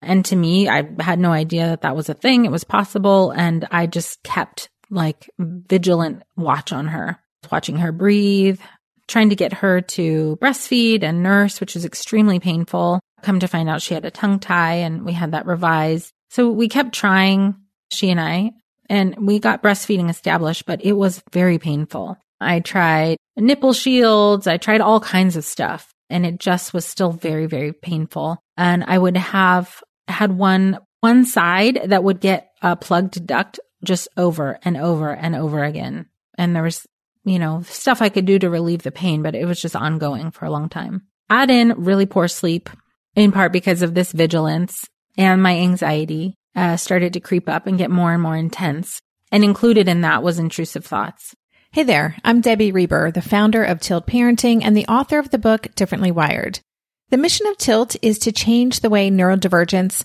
And 0.00 0.24
to 0.26 0.36
me, 0.36 0.68
I 0.68 0.88
had 1.00 1.18
no 1.18 1.32
idea 1.32 1.66
that 1.66 1.82
that 1.82 1.96
was 1.96 2.08
a 2.08 2.14
thing. 2.14 2.44
It 2.44 2.50
was 2.50 2.64
possible. 2.64 3.30
And 3.30 3.66
I 3.70 3.86
just 3.86 4.22
kept 4.22 4.68
like 4.90 5.30
vigilant 5.38 6.22
watch 6.36 6.72
on 6.72 6.88
her 6.88 7.18
watching 7.50 7.76
her 7.76 7.92
breathe, 7.92 8.60
trying 9.08 9.30
to 9.30 9.36
get 9.36 9.52
her 9.52 9.80
to 9.80 10.38
breastfeed 10.40 11.02
and 11.02 11.22
nurse, 11.22 11.60
which 11.60 11.74
was 11.74 11.84
extremely 11.84 12.40
painful. 12.40 13.00
Come 13.22 13.40
to 13.40 13.48
find 13.48 13.68
out 13.68 13.82
she 13.82 13.94
had 13.94 14.04
a 14.04 14.10
tongue 14.10 14.38
tie 14.38 14.76
and 14.76 15.04
we 15.04 15.12
had 15.12 15.32
that 15.32 15.46
revised. 15.46 16.12
So 16.30 16.50
we 16.50 16.68
kept 16.68 16.94
trying, 16.94 17.56
she 17.90 18.10
and 18.10 18.20
I, 18.20 18.52
and 18.88 19.26
we 19.26 19.38
got 19.38 19.62
breastfeeding 19.62 20.10
established, 20.10 20.66
but 20.66 20.84
it 20.84 20.92
was 20.92 21.22
very 21.32 21.58
painful. 21.58 22.16
I 22.40 22.60
tried 22.60 23.18
nipple 23.36 23.72
shields. 23.72 24.46
I 24.46 24.56
tried 24.56 24.80
all 24.80 25.00
kinds 25.00 25.36
of 25.36 25.44
stuff 25.44 25.92
and 26.10 26.26
it 26.26 26.38
just 26.38 26.74
was 26.74 26.84
still 26.84 27.12
very, 27.12 27.46
very 27.46 27.72
painful. 27.72 28.38
And 28.56 28.84
I 28.84 28.98
would 28.98 29.16
have 29.16 29.82
had 30.08 30.32
one, 30.32 30.78
one 31.00 31.24
side 31.24 31.80
that 31.86 32.04
would 32.04 32.20
get 32.20 32.50
a 32.60 32.76
plugged 32.76 33.26
duct 33.26 33.60
just 33.84 34.08
over 34.16 34.58
and 34.62 34.76
over 34.76 35.10
and 35.10 35.34
over 35.34 35.64
again. 35.64 36.06
And 36.38 36.54
there 36.54 36.62
was 36.62 36.86
you 37.24 37.38
know, 37.38 37.62
stuff 37.62 38.02
I 38.02 38.08
could 38.08 38.24
do 38.24 38.38
to 38.38 38.50
relieve 38.50 38.82
the 38.82 38.92
pain, 38.92 39.22
but 39.22 39.34
it 39.34 39.44
was 39.44 39.60
just 39.60 39.76
ongoing 39.76 40.30
for 40.30 40.44
a 40.44 40.50
long 40.50 40.68
time. 40.68 41.02
Add 41.30 41.50
in 41.50 41.72
really 41.76 42.06
poor 42.06 42.28
sleep, 42.28 42.68
in 43.14 43.32
part 43.32 43.52
because 43.52 43.82
of 43.82 43.94
this 43.94 44.12
vigilance 44.12 44.88
and 45.16 45.42
my 45.42 45.56
anxiety 45.56 46.34
uh, 46.54 46.76
started 46.76 47.12
to 47.12 47.20
creep 47.20 47.48
up 47.48 47.66
and 47.66 47.78
get 47.78 47.90
more 47.90 48.12
and 48.12 48.22
more 48.22 48.36
intense. 48.36 49.00
And 49.30 49.44
included 49.44 49.88
in 49.88 50.02
that 50.02 50.22
was 50.22 50.38
intrusive 50.38 50.84
thoughts. 50.84 51.34
Hey 51.70 51.84
there, 51.84 52.16
I'm 52.22 52.42
Debbie 52.42 52.70
Reber, 52.70 53.10
the 53.10 53.22
founder 53.22 53.64
of 53.64 53.80
Tilt 53.80 54.06
Parenting 54.06 54.62
and 54.62 54.76
the 54.76 54.86
author 54.88 55.18
of 55.18 55.30
the 55.30 55.38
book 55.38 55.68
Differently 55.74 56.10
Wired. 56.10 56.60
The 57.08 57.16
mission 57.16 57.46
of 57.46 57.56
Tilt 57.56 57.96
is 58.02 58.18
to 58.20 58.32
change 58.32 58.80
the 58.80 58.90
way 58.90 59.10
neurodivergence 59.10 60.04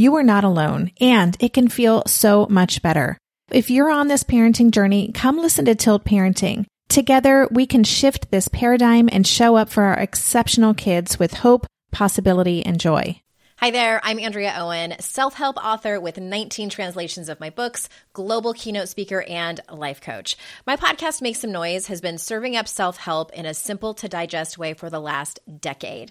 you 0.00 0.16
are 0.16 0.22
not 0.22 0.44
alone 0.44 0.90
and 0.98 1.36
it 1.40 1.52
can 1.52 1.68
feel 1.68 2.02
so 2.06 2.46
much 2.48 2.80
better. 2.80 3.18
If 3.50 3.68
you're 3.70 3.90
on 3.90 4.08
this 4.08 4.24
parenting 4.24 4.70
journey, 4.70 5.12
come 5.12 5.36
listen 5.36 5.66
to 5.66 5.74
Tilt 5.74 6.04
Parenting. 6.04 6.64
Together, 6.88 7.46
we 7.50 7.66
can 7.66 7.84
shift 7.84 8.30
this 8.30 8.48
paradigm 8.48 9.10
and 9.12 9.26
show 9.26 9.56
up 9.56 9.68
for 9.68 9.82
our 9.82 9.98
exceptional 9.98 10.72
kids 10.72 11.18
with 11.18 11.34
hope, 11.34 11.66
possibility, 11.92 12.64
and 12.64 12.80
joy. 12.80 13.20
Hi 13.60 13.70
there, 13.70 14.00
I'm 14.02 14.18
Andrea 14.18 14.54
Owen, 14.56 14.94
self 15.00 15.34
help 15.34 15.58
author 15.62 16.00
with 16.00 16.16
19 16.16 16.70
translations 16.70 17.28
of 17.28 17.40
my 17.40 17.50
books, 17.50 17.90
global 18.14 18.54
keynote 18.54 18.88
speaker, 18.88 19.22
and 19.28 19.60
life 19.70 20.00
coach. 20.00 20.34
My 20.66 20.76
podcast, 20.76 21.20
Make 21.20 21.36
Some 21.36 21.52
Noise, 21.52 21.88
has 21.88 22.00
been 22.00 22.16
serving 22.16 22.56
up 22.56 22.66
self 22.66 22.96
help 22.96 23.34
in 23.34 23.44
a 23.44 23.52
simple 23.52 23.92
to 23.92 24.08
digest 24.08 24.56
way 24.56 24.72
for 24.72 24.88
the 24.88 24.98
last 24.98 25.40
decade. 25.60 26.10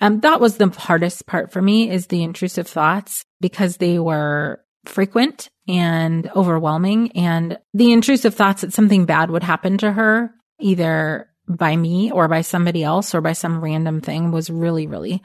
Um, 0.00 0.20
that 0.20 0.40
was 0.40 0.56
the 0.56 0.68
hardest 0.68 1.26
part 1.26 1.52
for 1.52 1.60
me 1.60 1.90
is 1.90 2.06
the 2.06 2.22
intrusive 2.22 2.66
thoughts 2.66 3.24
because 3.40 3.76
they 3.76 3.98
were 3.98 4.60
frequent 4.84 5.48
and 5.66 6.30
overwhelming. 6.34 7.12
And 7.12 7.58
the 7.74 7.92
intrusive 7.92 8.34
thoughts 8.34 8.62
that 8.62 8.72
something 8.72 9.04
bad 9.04 9.30
would 9.30 9.42
happen 9.42 9.78
to 9.78 9.92
her, 9.92 10.32
either 10.60 11.28
by 11.48 11.76
me 11.76 12.10
or 12.12 12.28
by 12.28 12.42
somebody 12.42 12.84
else 12.84 13.14
or 13.14 13.20
by 13.20 13.32
some 13.32 13.60
random 13.60 14.00
thing 14.00 14.30
was 14.30 14.50
really, 14.50 14.86
really 14.86 15.22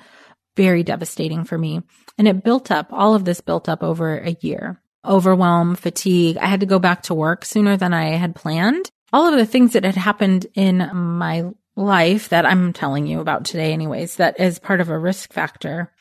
very 0.55 0.83
devastating 0.83 1.43
for 1.43 1.57
me. 1.57 1.81
And 2.17 2.27
it 2.27 2.43
built 2.43 2.71
up, 2.71 2.87
all 2.91 3.15
of 3.15 3.25
this 3.25 3.41
built 3.41 3.67
up 3.67 3.83
over 3.83 4.17
a 4.17 4.37
year. 4.41 4.79
Overwhelm, 5.05 5.75
fatigue. 5.75 6.37
I 6.37 6.45
had 6.45 6.61
to 6.61 6.65
go 6.65 6.79
back 6.79 7.03
to 7.03 7.13
work 7.13 7.43
sooner 7.43 7.75
than 7.75 7.93
I 7.93 8.11
had 8.11 8.35
planned. 8.35 8.89
All 9.11 9.27
of 9.27 9.37
the 9.37 9.45
things 9.45 9.73
that 9.73 9.83
had 9.83 9.95
happened 9.95 10.47
in 10.53 10.89
my 10.93 11.45
life 11.75 12.29
that 12.29 12.45
I'm 12.45 12.73
telling 12.73 13.07
you 13.07 13.19
about 13.19 13.45
today, 13.45 13.73
anyways, 13.73 14.17
that 14.17 14.39
is 14.39 14.59
part 14.59 14.81
of 14.81 14.89
a 14.89 14.97
risk 14.97 15.33
factor 15.33 15.91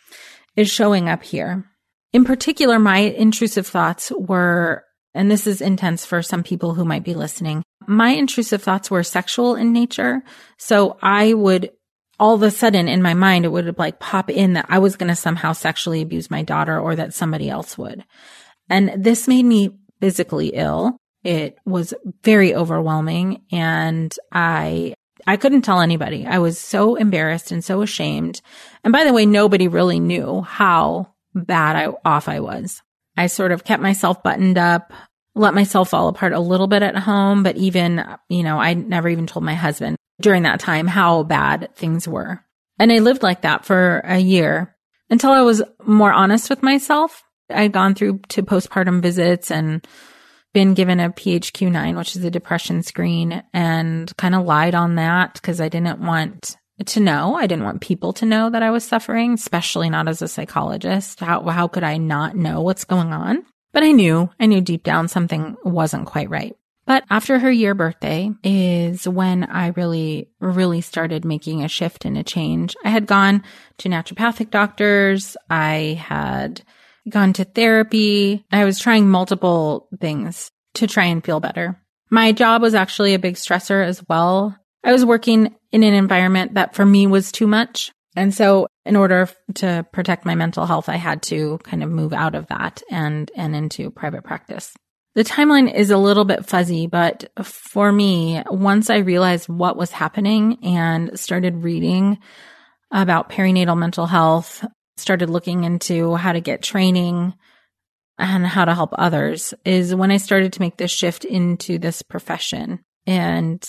is 0.57 0.71
showing 0.71 1.09
up 1.09 1.23
here. 1.23 1.65
In 2.13 2.25
particular, 2.25 2.79
my 2.79 2.99
intrusive 2.99 3.67
thoughts 3.67 4.13
were, 4.17 4.85
and 5.15 5.31
this 5.31 5.47
is 5.47 5.61
intense 5.61 6.05
for 6.05 6.23
some 6.23 6.43
people 6.43 6.75
who 6.75 6.85
might 6.85 7.05
be 7.05 7.15
listening. 7.15 7.63
My 7.87 8.11
intrusive 8.11 8.63
thoughts 8.63 8.91
were 8.91 9.03
sexual 9.03 9.55
in 9.57 9.73
nature. 9.73 10.23
So 10.59 10.99
I 11.03 11.33
would 11.35 11.71
all 12.23 12.35
of 12.35 12.43
a 12.45 12.53
sudden 12.53 12.87
in 12.87 13.03
my 13.03 13.15
mind, 13.15 13.45
it 13.45 13.49
would 13.49 13.79
like 13.79 13.99
pop 13.99 14.31
in 14.31 14.53
that 14.53 14.67
I 14.69 14.79
was 14.79 14.95
going 14.95 15.09
to 15.09 15.17
somehow 15.17 15.55
sexually 15.55 16.03
abuse 16.03 16.31
my 16.31 16.43
daughter 16.45 16.79
or 16.79 16.95
that 16.95 17.15
somebody 17.15 17.51
else 17.51 17.77
would. 17.77 18.05
And 18.69 18.93
this 18.97 19.27
made 19.27 19.45
me 19.45 19.71
physically 20.01 20.49
ill. 20.55 20.99
It 21.25 21.57
was 21.65 21.95
very 22.23 22.55
overwhelming 22.55 23.43
and 23.51 24.15
I 24.31 24.95
I 25.27 25.37
couldn't 25.37 25.63
tell 25.63 25.81
anybody. 25.81 26.27
I 26.27 26.39
was 26.39 26.59
so 26.59 26.97
embarrassed 26.97 27.53
and 27.53 27.65
so 27.65 27.83
ashamed. 27.83 28.41
And 28.85 28.93
by 28.93 29.05
the 29.05 29.13
way, 29.13 29.27
nobody 29.27 29.69
really 29.69 30.01
knew 30.01 30.43
how 30.43 31.13
bad 31.35 31.77
I 31.77 31.93
off 32.05 32.29
I 32.29 32.41
was. 32.41 32.83
I 33.17 33.27
sort 33.27 33.53
of 33.53 33.65
kept 33.65 33.83
myself 33.83 34.23
buttoned 34.23 34.59
up, 34.59 34.93
let 35.35 35.55
myself 35.55 35.91
fall 35.91 36.09
apart 36.09 36.33
a 36.33 36.41
little 36.41 36.67
bit 36.67 36.83
at 36.83 36.97
home, 36.97 37.43
but 37.43 37.57
even, 37.57 38.05
you 38.29 38.43
know, 38.43 38.59
I 38.59 38.75
never 38.75 39.09
even 39.09 39.27
told 39.27 39.45
my 39.45 39.55
husband 39.55 39.97
during 40.21 40.43
that 40.45 40.61
time 40.61 40.87
how 40.87 41.23
bad 41.23 41.71
things 41.75 42.07
were. 42.07 42.45
And 42.79 42.93
I 42.93 42.99
lived 42.99 43.23
like 43.23 43.43
that 43.43 43.65
for 43.65 44.03
a 44.05 44.19
year 44.19 44.77
until 45.11 45.31
I 45.31 45.43
was 45.43 45.63
more 45.85 46.13
honest 46.13 46.51
with 46.51 46.63
myself. 46.63 47.23
I'd 47.51 47.73
gone 47.73 47.95
through 47.95 48.21
to 48.31 48.43
postpartum 48.43 49.03
visits 49.03 49.51
and 49.51 49.87
been 50.53 50.75
given 50.75 51.01
a 51.01 51.11
PHQ-9, 51.11 51.97
which 51.97 52.17
is 52.17 52.25
a 52.25 52.31
depression 52.31 52.83
screen 52.83 53.43
and 53.53 54.15
kind 54.17 54.35
of 54.35 54.45
lied 54.45 54.75
on 54.75 54.97
that 54.97 55.35
because 55.35 55.61
I 55.61 55.69
didn't 55.69 56.01
want 56.01 56.57
to 56.87 57.01
know. 57.01 57.35
I 57.37 57.47
didn't 57.47 57.65
want 57.65 57.81
people 57.81 58.13
to 58.15 58.27
know 58.27 58.51
that 58.51 58.63
I 58.63 58.71
was 58.71 58.85
suffering, 58.85 59.35
especially 59.35 59.89
not 59.89 60.09
as 60.09 60.23
a 60.23 60.29
psychologist. 60.29 61.21
How, 61.21 61.43
how 61.49 61.69
could 61.69 61.85
I 61.85 61.97
not 61.97 62.37
know 62.37 62.61
what's 62.61 62.85
going 62.85 63.13
on? 63.13 63.45
But 63.73 63.83
I 63.83 63.93
knew, 63.93 64.31
I 64.39 64.47
knew 64.47 64.61
deep 64.61 64.83
down 64.83 65.09
something 65.09 65.57
wasn't 65.65 66.07
quite 66.07 66.29
right. 66.29 66.55
But 66.85 67.05
after 67.09 67.39
her 67.39 67.51
year 67.51 67.75
birthday 67.75 68.31
is 68.43 69.07
when 69.07 69.45
I 69.45 69.69
really, 69.69 70.29
really 70.41 70.81
started 70.81 71.25
making 71.25 71.63
a 71.63 71.69
shift 71.69 72.05
and 72.05 72.19
a 72.19 72.25
change. 72.25 72.75
I 72.85 72.91
had 72.91 73.07
gone 73.07 73.45
to 73.79 73.89
naturopathic 73.89 74.51
doctors. 74.51 75.37
I 75.49 76.03
had 76.05 76.63
gone 77.09 77.33
to 77.35 77.45
therapy. 77.45 78.45
I 78.51 78.65
was 78.65 78.79
trying 78.79 79.09
multiple 79.09 79.89
things 80.01 80.51
to 80.75 80.87
try 80.87 81.05
and 81.05 81.25
feel 81.25 81.41
better. 81.41 81.81
My 82.11 82.33
job 82.33 82.63
was 82.63 82.75
actually 82.75 83.15
a 83.15 83.19
big 83.19 83.35
stressor 83.35 83.85
as 83.85 84.03
well. 84.09 84.57
I 84.85 84.93
was 84.93 85.05
working 85.05 85.55
in 85.71 85.83
an 85.83 85.95
environment 85.95 86.55
that 86.55 86.75
for 86.75 86.85
me 86.85 87.07
was 87.07 87.33
too 87.33 87.47
much. 87.47 87.93
And 88.15 88.35
so 88.35 88.67
in 88.85 88.97
order 88.97 89.29
to 89.55 89.87
protect 89.93 90.27
my 90.27 90.35
mental 90.35 90.67
health, 90.67 90.89
I 90.89 90.97
had 90.97 91.23
to 91.25 91.59
kind 91.63 91.83
of 91.83 91.91
move 91.91 92.13
out 92.13 92.35
of 92.35 92.49
that 92.49 92.83
and, 92.91 93.31
and 93.35 93.57
into 93.57 93.91
private 93.91 94.25
practice. 94.25 94.75
The 95.15 95.25
timeline 95.25 95.73
is 95.73 95.91
a 95.91 95.99
little 95.99 96.25
bit 96.25 96.47
fuzzy, 96.47 96.87
but 96.87 97.31
for 97.43 97.93
me, 97.93 98.43
once 98.47 98.89
I 98.89 98.99
realized 98.99 99.49
what 99.49 99.77
was 99.77 99.91
happening 99.91 100.59
and 100.65 101.19
started 101.19 101.63
reading 101.63 102.19
about 102.91 103.31
perinatal 103.31 103.79
mental 103.79 104.07
health, 104.07 104.65
started 105.03 105.29
looking 105.29 105.65
into 105.65 106.15
how 106.15 106.33
to 106.33 106.41
get 106.41 106.63
training 106.63 107.35
and 108.19 108.47
how 108.47 108.65
to 108.65 108.75
help 108.75 108.91
others 108.95 109.53
is 109.65 109.95
when 109.95 110.11
I 110.11 110.17
started 110.17 110.53
to 110.55 110.61
make 110.61 110.77
this 110.77 110.91
shift 110.91 111.25
into 111.25 111.79
this 111.79 112.03
profession. 112.03 112.81
And 113.07 113.63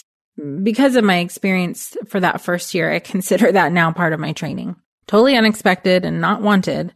because 0.61 0.95
of 0.95 1.03
my 1.03 1.17
experience 1.17 1.97
for 2.07 2.19
that 2.19 2.41
first 2.41 2.73
year, 2.73 2.91
I 2.91 2.99
consider 2.99 3.51
that 3.51 3.71
now 3.71 3.91
part 3.91 4.13
of 4.13 4.19
my 4.19 4.33
training. 4.33 4.75
Totally 5.07 5.35
unexpected 5.35 6.05
and 6.05 6.21
not 6.21 6.41
wanted, 6.41 6.93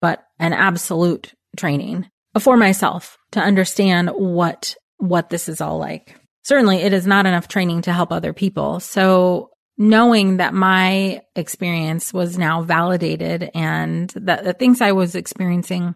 but 0.00 0.24
an 0.38 0.52
absolute 0.52 1.32
training 1.56 2.10
for 2.38 2.56
myself 2.56 3.18
to 3.32 3.40
understand 3.40 4.10
what, 4.10 4.74
what 4.98 5.30
this 5.30 5.48
is 5.48 5.60
all 5.60 5.78
like. 5.78 6.20
Certainly 6.42 6.78
it 6.78 6.92
is 6.92 7.06
not 7.06 7.26
enough 7.26 7.48
training 7.48 7.82
to 7.82 7.92
help 7.92 8.12
other 8.12 8.32
people. 8.32 8.78
So 8.80 9.50
knowing 9.78 10.38
that 10.38 10.54
my 10.54 11.22
experience 11.34 12.12
was 12.12 12.38
now 12.38 12.62
validated 12.62 13.50
and 13.54 14.10
that 14.16 14.44
the 14.44 14.52
things 14.52 14.80
I 14.80 14.92
was 14.92 15.14
experiencing 15.14 15.94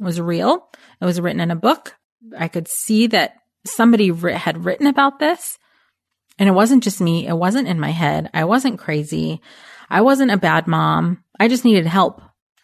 was 0.00 0.20
real. 0.20 0.68
It 1.00 1.04
was 1.04 1.20
written 1.20 1.40
in 1.40 1.50
a 1.50 1.56
book. 1.56 1.94
I 2.36 2.48
could 2.48 2.68
see 2.68 3.06
that 3.08 3.36
somebody 3.66 4.12
had 4.12 4.64
written 4.64 4.86
about 4.86 5.18
this. 5.18 5.58
And 6.38 6.48
it 6.48 6.52
wasn't 6.52 6.82
just 6.82 7.00
me. 7.00 7.26
It 7.26 7.36
wasn't 7.36 7.68
in 7.68 7.78
my 7.78 7.90
head. 7.90 8.28
I 8.34 8.44
wasn't 8.44 8.80
crazy. 8.80 9.40
I 9.88 10.00
wasn't 10.00 10.32
a 10.32 10.36
bad 10.36 10.66
mom. 10.66 11.22
I 11.38 11.48
just 11.48 11.64
needed 11.64 11.86
help. 11.86 12.20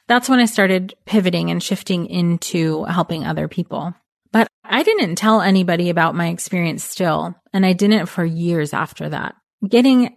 That's 0.09 0.29
when 0.29 0.41
I 0.41 0.47
started 0.47 0.95
pivoting 1.07 1.51
and 1.51 1.63
shifting 1.63 2.07
into 2.07 2.85
helping 2.85 3.25
other 3.25 3.47
people. 3.47 3.95
But 4.33 4.49
I 4.65 4.83
didn't 4.83 5.17
tell 5.17 5.41
anybody 5.41 5.89
about 5.89 6.17
my 6.17 6.29
experience 6.29 6.83
still. 6.85 7.37
And 7.53 7.65
I 7.65 7.73
didn't 7.73 8.07
for 8.07 8.25
years 8.25 8.75
after 8.75 9.09
that. 9.09 9.37
Getting 9.67 10.17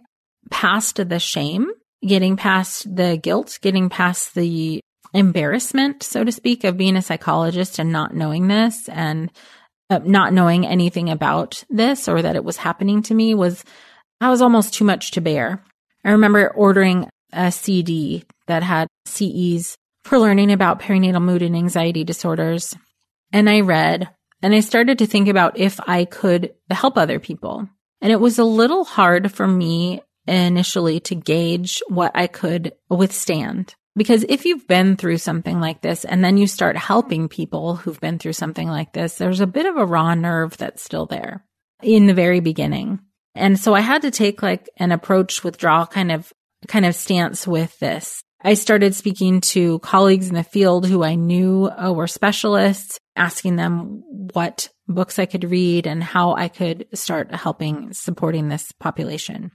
past 0.50 1.08
the 1.08 1.18
shame, 1.18 1.68
getting 2.06 2.36
past 2.36 2.94
the 2.94 3.16
guilt, 3.16 3.58
getting 3.62 3.88
past 3.88 4.34
the 4.34 4.80
embarrassment, 5.12 6.02
so 6.02 6.24
to 6.24 6.32
speak, 6.32 6.64
of 6.64 6.76
being 6.76 6.96
a 6.96 7.02
psychologist 7.02 7.78
and 7.78 7.92
not 7.92 8.14
knowing 8.14 8.48
this 8.48 8.88
and 8.88 9.30
uh, 9.90 10.00
not 10.04 10.32
knowing 10.32 10.66
anything 10.66 11.10
about 11.10 11.62
this 11.70 12.08
or 12.08 12.22
that 12.22 12.36
it 12.36 12.44
was 12.44 12.56
happening 12.56 13.02
to 13.02 13.14
me 13.14 13.34
was, 13.34 13.64
I 14.20 14.30
was 14.30 14.42
almost 14.42 14.74
too 14.74 14.84
much 14.84 15.12
to 15.12 15.20
bear. 15.20 15.62
I 16.04 16.10
remember 16.10 16.50
ordering 16.50 17.08
a 17.32 17.52
CD 17.52 18.24
that 18.46 18.62
had 18.62 18.88
CEs 19.06 19.76
for 20.04 20.18
learning 20.18 20.52
about 20.52 20.80
perinatal 20.80 21.22
mood 21.22 21.42
and 21.42 21.56
anxiety 21.56 22.04
disorders. 22.04 22.76
And 23.32 23.48
I 23.48 23.60
read 23.60 24.08
and 24.42 24.54
I 24.54 24.60
started 24.60 24.98
to 24.98 25.06
think 25.06 25.28
about 25.28 25.58
if 25.58 25.80
I 25.88 26.04
could 26.04 26.54
help 26.70 26.98
other 26.98 27.18
people. 27.18 27.68
And 28.00 28.12
it 28.12 28.20
was 28.20 28.38
a 28.38 28.44
little 28.44 28.84
hard 28.84 29.32
for 29.32 29.46
me 29.46 30.02
initially 30.26 31.00
to 31.00 31.14
gauge 31.14 31.82
what 31.88 32.12
I 32.14 32.26
could 32.26 32.72
withstand. 32.88 33.74
Because 33.96 34.24
if 34.28 34.44
you've 34.44 34.66
been 34.66 34.96
through 34.96 35.18
something 35.18 35.60
like 35.60 35.80
this 35.80 36.04
and 36.04 36.24
then 36.24 36.36
you 36.36 36.46
start 36.46 36.76
helping 36.76 37.28
people 37.28 37.76
who've 37.76 38.00
been 38.00 38.18
through 38.18 38.32
something 38.32 38.68
like 38.68 38.92
this, 38.92 39.16
there's 39.16 39.40
a 39.40 39.46
bit 39.46 39.66
of 39.66 39.76
a 39.76 39.86
raw 39.86 40.14
nerve 40.14 40.56
that's 40.56 40.82
still 40.82 41.06
there 41.06 41.44
in 41.82 42.06
the 42.06 42.14
very 42.14 42.40
beginning. 42.40 42.98
And 43.36 43.58
so 43.58 43.74
I 43.74 43.80
had 43.80 44.02
to 44.02 44.10
take 44.10 44.42
like 44.42 44.68
an 44.78 44.90
approach 44.90 45.44
withdrawal 45.44 45.86
kind 45.86 46.10
of, 46.10 46.32
kind 46.66 46.86
of 46.86 46.94
stance 46.94 47.46
with 47.46 47.78
this. 47.78 48.22
I 48.42 48.54
started 48.54 48.94
speaking 48.94 49.40
to 49.42 49.78
colleagues 49.78 50.28
in 50.28 50.34
the 50.34 50.42
field 50.42 50.86
who 50.86 51.02
I 51.02 51.14
knew 51.14 51.66
uh, 51.66 51.92
were 51.92 52.06
specialists, 52.06 52.98
asking 53.16 53.56
them 53.56 54.02
what 54.34 54.68
books 54.86 55.18
I 55.18 55.24
could 55.24 55.44
read 55.44 55.86
and 55.86 56.02
how 56.02 56.34
I 56.34 56.48
could 56.48 56.86
start 56.92 57.34
helping 57.34 57.92
supporting 57.94 58.48
this 58.48 58.70
population. 58.72 59.50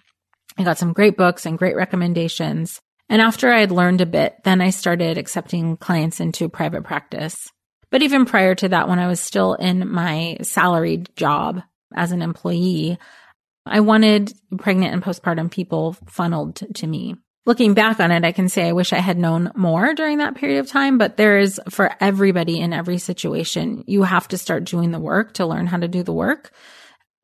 I 0.58 0.64
got 0.64 0.78
some 0.78 0.94
great 0.94 1.18
books 1.18 1.46
and 1.46 1.58
great 1.58 1.76
recommendations. 1.76 2.82
And 3.10 3.22
after 3.22 3.52
I 3.52 3.60
had 3.60 3.72
learned 3.72 4.02
a 4.02 4.06
bit, 4.06 4.36
then 4.44 4.62
I 4.62 4.70
started 4.70 5.18
accepting 5.18 5.78
clients 5.78 6.20
into 6.20 6.50
private 6.50 6.84
practice. 6.84 7.50
But 7.92 8.04
even 8.04 8.26
prior 8.26 8.54
to 8.56 8.70
that, 8.70 8.88
when 8.88 9.00
I 9.00 9.08
was 9.08 9.20
still 9.20 9.56
in 9.56 9.92
my 9.92 10.38
salaried 10.42 11.10
job 11.16 11.64
as 11.96 12.12
an 12.12 12.22
employee, 12.22 13.00
I 13.66 13.80
wanted 13.80 14.34
pregnant 14.58 14.94
and 14.94 15.04
postpartum 15.04 15.50
people 15.50 15.94
funneled 16.08 16.62
to 16.76 16.88
me. 16.88 17.16
Looking 17.46 17.74
back 17.74 18.00
on 18.00 18.12
it, 18.12 18.24
I 18.24 18.32
can 18.32 18.48
say 18.48 18.68
I 18.68 18.74
wish 18.74 18.94
I 18.94 19.00
had 19.00 19.18
known 19.18 19.52
more 19.56 19.96
during 19.96 20.20
that 20.20 20.36
period 20.36 20.60
of 20.60 20.68
time, 20.68 21.00
but 21.00 21.18
there 21.18 21.40
is 21.40 21.60
for 21.70 21.96
everybody 22.00 22.60
in 22.60 22.74
every 22.74 23.00
situation, 23.00 23.84
you 23.88 24.04
have 24.04 24.28
to 24.28 24.38
start 24.38 24.66
doing 24.66 24.92
the 24.92 25.00
work 25.00 25.34
to 25.36 25.48
learn 25.48 25.66
how 25.66 25.78
to 25.78 25.88
do 25.88 26.04
the 26.04 26.14
work. 26.14 26.52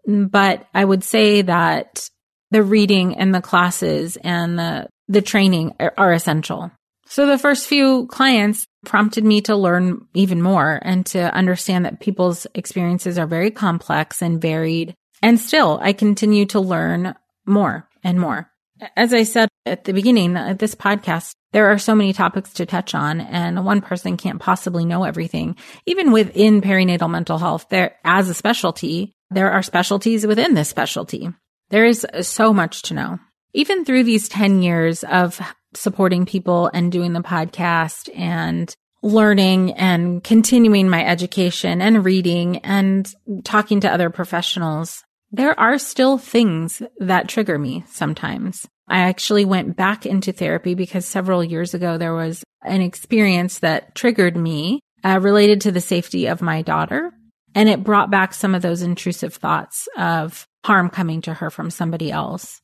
But 0.07 0.65
I 0.73 0.83
would 0.83 1.03
say 1.03 1.43
that 1.43 2.09
the 2.55 2.63
reading 2.63 3.17
and 3.17 3.35
the 3.35 3.41
classes 3.41 4.17
and 4.23 4.57
the 4.57 4.87
the 5.09 5.21
training 5.21 5.75
are, 5.77 5.93
are 5.97 6.13
essential. 6.13 6.71
So 7.05 7.27
the 7.27 7.37
first 7.37 7.67
few 7.67 8.07
clients 8.07 8.65
prompted 8.85 9.25
me 9.25 9.41
to 9.41 9.57
learn 9.57 10.07
even 10.13 10.41
more 10.41 10.79
and 10.81 11.05
to 11.07 11.35
understand 11.35 11.83
that 11.83 11.99
people's 11.99 12.47
experiences 12.55 13.17
are 13.17 13.27
very 13.27 13.51
complex 13.51 14.21
and 14.21 14.41
varied. 14.41 14.95
And 15.21 15.37
still, 15.37 15.79
I 15.81 15.91
continue 15.91 16.45
to 16.47 16.61
learn 16.61 17.15
more 17.45 17.89
and 18.05 18.21
more. 18.21 18.49
As 18.95 19.13
I 19.13 19.23
said 19.23 19.49
at 19.65 19.83
the 19.83 19.93
beginning 19.93 20.37
of 20.37 20.57
this 20.57 20.75
podcast, 20.75 21.33
there 21.51 21.67
are 21.73 21.77
so 21.77 21.93
many 21.93 22.13
topics 22.13 22.53
to 22.53 22.65
touch 22.65 22.95
on 22.95 23.19
and 23.19 23.65
one 23.65 23.81
person 23.81 24.15
can't 24.15 24.39
possibly 24.39 24.85
know 24.85 25.03
everything. 25.03 25.57
Even 25.85 26.13
within 26.13 26.61
perinatal 26.61 27.11
mental 27.11 27.37
health, 27.37 27.65
there, 27.69 27.97
as 28.05 28.29
a 28.29 28.33
specialty, 28.33 29.11
there 29.29 29.51
are 29.51 29.61
specialties 29.61 30.25
within 30.25 30.53
this 30.53 30.69
specialty. 30.69 31.29
There 31.69 31.86
is 31.86 32.06
so 32.21 32.54
much 32.54 32.84
to 32.84 32.93
know 32.93 33.19
even 33.56 33.86
through 33.86 34.04
these 34.04 34.28
10 34.28 34.62
years 34.62 35.04
of 35.06 35.39
supporting 35.73 36.25
people 36.25 36.69
and 36.73 36.91
doing 36.91 37.13
the 37.13 37.21
podcast 37.21 38.10
and 38.15 38.75
learning 39.01 39.71
and 39.73 40.23
continuing 40.23 40.89
my 40.89 41.06
education 41.06 41.82
and 41.82 42.04
reading 42.04 42.58
and 42.60 43.12
talking 43.45 43.80
to 43.80 43.91
other 43.91 44.10
professionals, 44.10 45.04
there 45.32 45.58
are 45.58 45.78
still 45.78 46.17
things 46.17 46.82
that 46.99 47.30
trigger 47.30 47.58
me 47.58 47.86
sometimes. 47.88 48.67
I 48.89 48.99
actually 48.99 49.45
went 49.45 49.78
back 49.78 50.06
into 50.06 50.34
therapy 50.34 50.75
because 50.75 51.06
several 51.06 51.43
years 51.43 51.73
ago 51.73 51.97
there 51.97 52.13
was 52.13 52.43
an 52.63 52.82
experience 52.82 53.60
that 53.60 53.95
triggered 53.95 54.36
me 54.36 54.82
uh, 55.04 55.19
related 55.21 55.62
to 55.62 55.71
the 55.71 55.82
safety 55.82 56.28
of 56.28 56.41
my 56.41 56.62
daughter. 56.62 57.13
And 57.54 57.69
it 57.69 57.86
brought 57.86 58.12
back 58.12 58.34
some 58.34 58.54
of 58.54 58.62
those 58.62 58.82
intrusive 58.82 59.36
thoughts 59.36 59.88
of 59.97 60.45
harm 60.65 60.89
coming 60.89 61.21
to 61.21 61.34
her 61.34 61.49
from 61.49 61.69
somebody 61.69 62.12
else. 62.12 62.62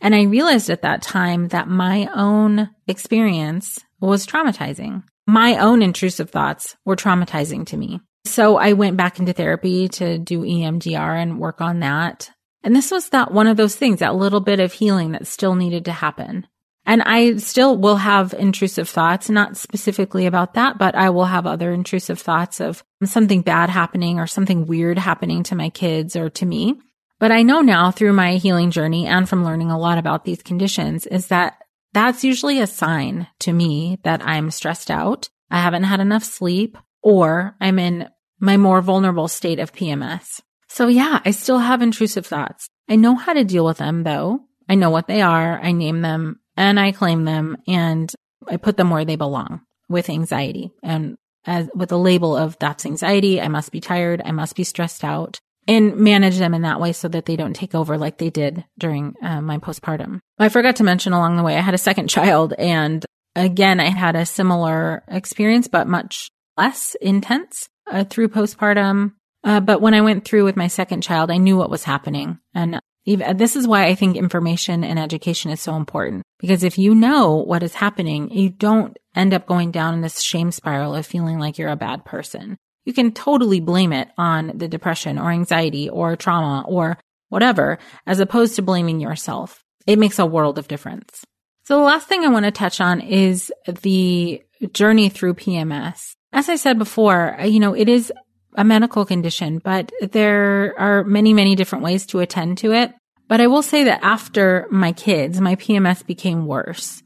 And 0.00 0.14
I 0.14 0.24
realized 0.24 0.68
at 0.68 0.82
that 0.82 1.00
time 1.00 1.48
that 1.48 1.68
my 1.68 2.10
own 2.14 2.70
experience 2.88 3.78
was 4.00 4.26
traumatizing. 4.26 5.04
My 5.26 5.58
own 5.58 5.80
intrusive 5.80 6.30
thoughts 6.30 6.76
were 6.84 6.96
traumatizing 6.96 7.66
to 7.66 7.76
me. 7.76 8.00
So 8.24 8.56
I 8.56 8.72
went 8.72 8.96
back 8.96 9.20
into 9.20 9.32
therapy 9.32 9.88
to 9.90 10.18
do 10.18 10.42
EMDR 10.42 11.22
and 11.22 11.38
work 11.38 11.60
on 11.60 11.80
that. 11.80 12.30
And 12.64 12.74
this 12.74 12.90
was 12.90 13.10
that 13.10 13.30
one 13.30 13.46
of 13.46 13.56
those 13.56 13.76
things, 13.76 14.00
that 14.00 14.16
little 14.16 14.40
bit 14.40 14.58
of 14.58 14.72
healing 14.72 15.12
that 15.12 15.28
still 15.28 15.54
needed 15.54 15.84
to 15.84 15.92
happen. 15.92 16.46
And 16.84 17.02
I 17.02 17.36
still 17.36 17.76
will 17.76 17.96
have 17.96 18.34
intrusive 18.34 18.88
thoughts, 18.88 19.30
not 19.30 19.56
specifically 19.56 20.26
about 20.26 20.54
that, 20.54 20.78
but 20.78 20.94
I 20.94 21.10
will 21.10 21.24
have 21.24 21.46
other 21.46 21.72
intrusive 21.72 22.18
thoughts 22.18 22.60
of 22.60 22.82
something 23.04 23.42
bad 23.42 23.70
happening 23.70 24.18
or 24.18 24.26
something 24.26 24.66
weird 24.66 24.98
happening 24.98 25.42
to 25.44 25.56
my 25.56 25.70
kids 25.70 26.16
or 26.16 26.30
to 26.30 26.46
me. 26.46 26.76
But 27.18 27.32
I 27.32 27.42
know 27.42 27.60
now 27.60 27.90
through 27.90 28.12
my 28.12 28.36
healing 28.36 28.70
journey 28.70 29.06
and 29.06 29.28
from 29.28 29.44
learning 29.44 29.70
a 29.70 29.78
lot 29.78 29.98
about 29.98 30.24
these 30.24 30.42
conditions 30.42 31.06
is 31.06 31.28
that 31.28 31.58
that's 31.92 32.24
usually 32.24 32.60
a 32.60 32.66
sign 32.66 33.26
to 33.40 33.52
me 33.52 33.98
that 34.02 34.20
I'm 34.22 34.50
stressed 34.50 34.90
out. 34.90 35.30
I 35.50 35.60
haven't 35.60 35.84
had 35.84 36.00
enough 36.00 36.24
sleep 36.24 36.76
or 37.02 37.56
I'm 37.60 37.78
in 37.78 38.08
my 38.38 38.58
more 38.58 38.82
vulnerable 38.82 39.28
state 39.28 39.58
of 39.58 39.72
PMS. 39.72 40.40
So 40.68 40.88
yeah, 40.88 41.20
I 41.24 41.30
still 41.30 41.58
have 41.58 41.80
intrusive 41.80 42.26
thoughts. 42.26 42.68
I 42.88 42.96
know 42.96 43.14
how 43.14 43.32
to 43.32 43.44
deal 43.44 43.64
with 43.64 43.78
them 43.78 44.02
though. 44.02 44.40
I 44.68 44.74
know 44.74 44.90
what 44.90 45.06
they 45.06 45.22
are. 45.22 45.58
I 45.58 45.72
name 45.72 46.02
them 46.02 46.40
and 46.54 46.78
I 46.78 46.92
claim 46.92 47.24
them 47.24 47.56
and 47.66 48.12
I 48.46 48.58
put 48.58 48.76
them 48.76 48.90
where 48.90 49.06
they 49.06 49.16
belong 49.16 49.62
with 49.88 50.10
anxiety 50.10 50.70
and 50.82 51.16
as 51.46 51.70
with 51.74 51.92
a 51.92 51.96
label 51.96 52.36
of 52.36 52.58
that's 52.58 52.84
anxiety. 52.84 53.40
I 53.40 53.48
must 53.48 53.72
be 53.72 53.80
tired. 53.80 54.20
I 54.22 54.32
must 54.32 54.54
be 54.54 54.64
stressed 54.64 55.02
out 55.02 55.40
and 55.68 55.96
manage 55.96 56.38
them 56.38 56.54
in 56.54 56.62
that 56.62 56.80
way 56.80 56.92
so 56.92 57.08
that 57.08 57.26
they 57.26 57.36
don't 57.36 57.54
take 57.54 57.74
over 57.74 57.98
like 57.98 58.18
they 58.18 58.30
did 58.30 58.64
during 58.78 59.14
uh, 59.22 59.40
my 59.40 59.58
postpartum. 59.58 60.20
I 60.38 60.48
forgot 60.48 60.76
to 60.76 60.84
mention 60.84 61.12
along 61.12 61.36
the 61.36 61.42
way, 61.42 61.56
I 61.56 61.60
had 61.60 61.74
a 61.74 61.78
second 61.78 62.08
child 62.08 62.52
and 62.58 63.04
again, 63.34 63.80
I 63.80 63.90
had 63.90 64.16
a 64.16 64.26
similar 64.26 65.04
experience, 65.08 65.68
but 65.68 65.86
much 65.86 66.30
less 66.56 66.96
intense 67.00 67.68
uh, 67.90 68.04
through 68.04 68.28
postpartum. 68.28 69.12
Uh, 69.44 69.60
but 69.60 69.80
when 69.80 69.94
I 69.94 70.00
went 70.00 70.24
through 70.24 70.44
with 70.44 70.56
my 70.56 70.66
second 70.66 71.02
child, 71.02 71.30
I 71.30 71.36
knew 71.36 71.56
what 71.56 71.70
was 71.70 71.84
happening. 71.84 72.38
And 72.54 72.80
even, 73.04 73.36
this 73.36 73.54
is 73.54 73.68
why 73.68 73.86
I 73.86 73.94
think 73.94 74.16
information 74.16 74.82
and 74.82 74.98
education 74.98 75.52
is 75.52 75.60
so 75.60 75.76
important. 75.76 76.24
Because 76.40 76.64
if 76.64 76.78
you 76.78 76.94
know 76.94 77.36
what 77.36 77.62
is 77.62 77.74
happening, 77.74 78.30
you 78.30 78.50
don't 78.50 78.96
end 79.14 79.32
up 79.32 79.46
going 79.46 79.70
down 79.70 79.94
in 79.94 80.00
this 80.00 80.20
shame 80.20 80.50
spiral 80.50 80.94
of 80.94 81.06
feeling 81.06 81.38
like 81.38 81.58
you're 81.58 81.68
a 81.68 81.76
bad 81.76 82.04
person 82.04 82.58
you 82.86 82.94
can 82.94 83.12
totally 83.12 83.60
blame 83.60 83.92
it 83.92 84.08
on 84.16 84.52
the 84.54 84.68
depression 84.68 85.18
or 85.18 85.30
anxiety 85.30 85.90
or 85.90 86.16
trauma 86.16 86.64
or 86.66 86.96
whatever, 87.28 87.78
as 88.06 88.20
opposed 88.20 88.56
to 88.56 88.62
blaming 88.62 89.00
yourself. 89.00 89.62
It 89.86 89.98
makes 89.98 90.18
a 90.18 90.24
world 90.24 90.58
of 90.58 90.68
difference. 90.68 91.24
So 91.64 91.76
the 91.76 91.84
last 91.84 92.06
thing 92.06 92.24
I 92.24 92.28
want 92.28 92.44
to 92.44 92.52
touch 92.52 92.80
on 92.80 93.00
is 93.00 93.52
the 93.82 94.40
journey 94.72 95.08
through 95.08 95.34
PMS. 95.34 96.14
As 96.32 96.48
I 96.48 96.56
said 96.56 96.78
before, 96.78 97.36
you 97.44 97.58
know, 97.58 97.74
it 97.74 97.88
is 97.88 98.12
a 98.54 98.64
medical 98.64 99.04
condition, 99.04 99.58
but 99.58 99.90
there 100.00 100.78
are 100.78 101.02
many, 101.02 101.34
many 101.34 101.56
different 101.56 101.84
ways 101.84 102.06
to 102.06 102.20
attend 102.20 102.58
to 102.58 102.72
it. 102.72 102.92
But 103.28 103.40
I 103.40 103.48
will 103.48 103.62
say 103.62 103.84
that 103.84 104.04
after 104.04 104.68
my 104.70 104.92
kids, 104.92 105.40
my 105.40 105.56
PMS 105.56 106.06
became 106.06 106.46
worse. 106.46 107.02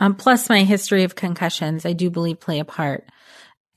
Um, 0.00 0.14
plus 0.14 0.50
my 0.50 0.64
history 0.64 1.04
of 1.04 1.14
concussions, 1.14 1.86
I 1.86 1.94
do 1.94 2.10
believe 2.10 2.40
play 2.40 2.58
a 2.58 2.64
part. 2.64 3.04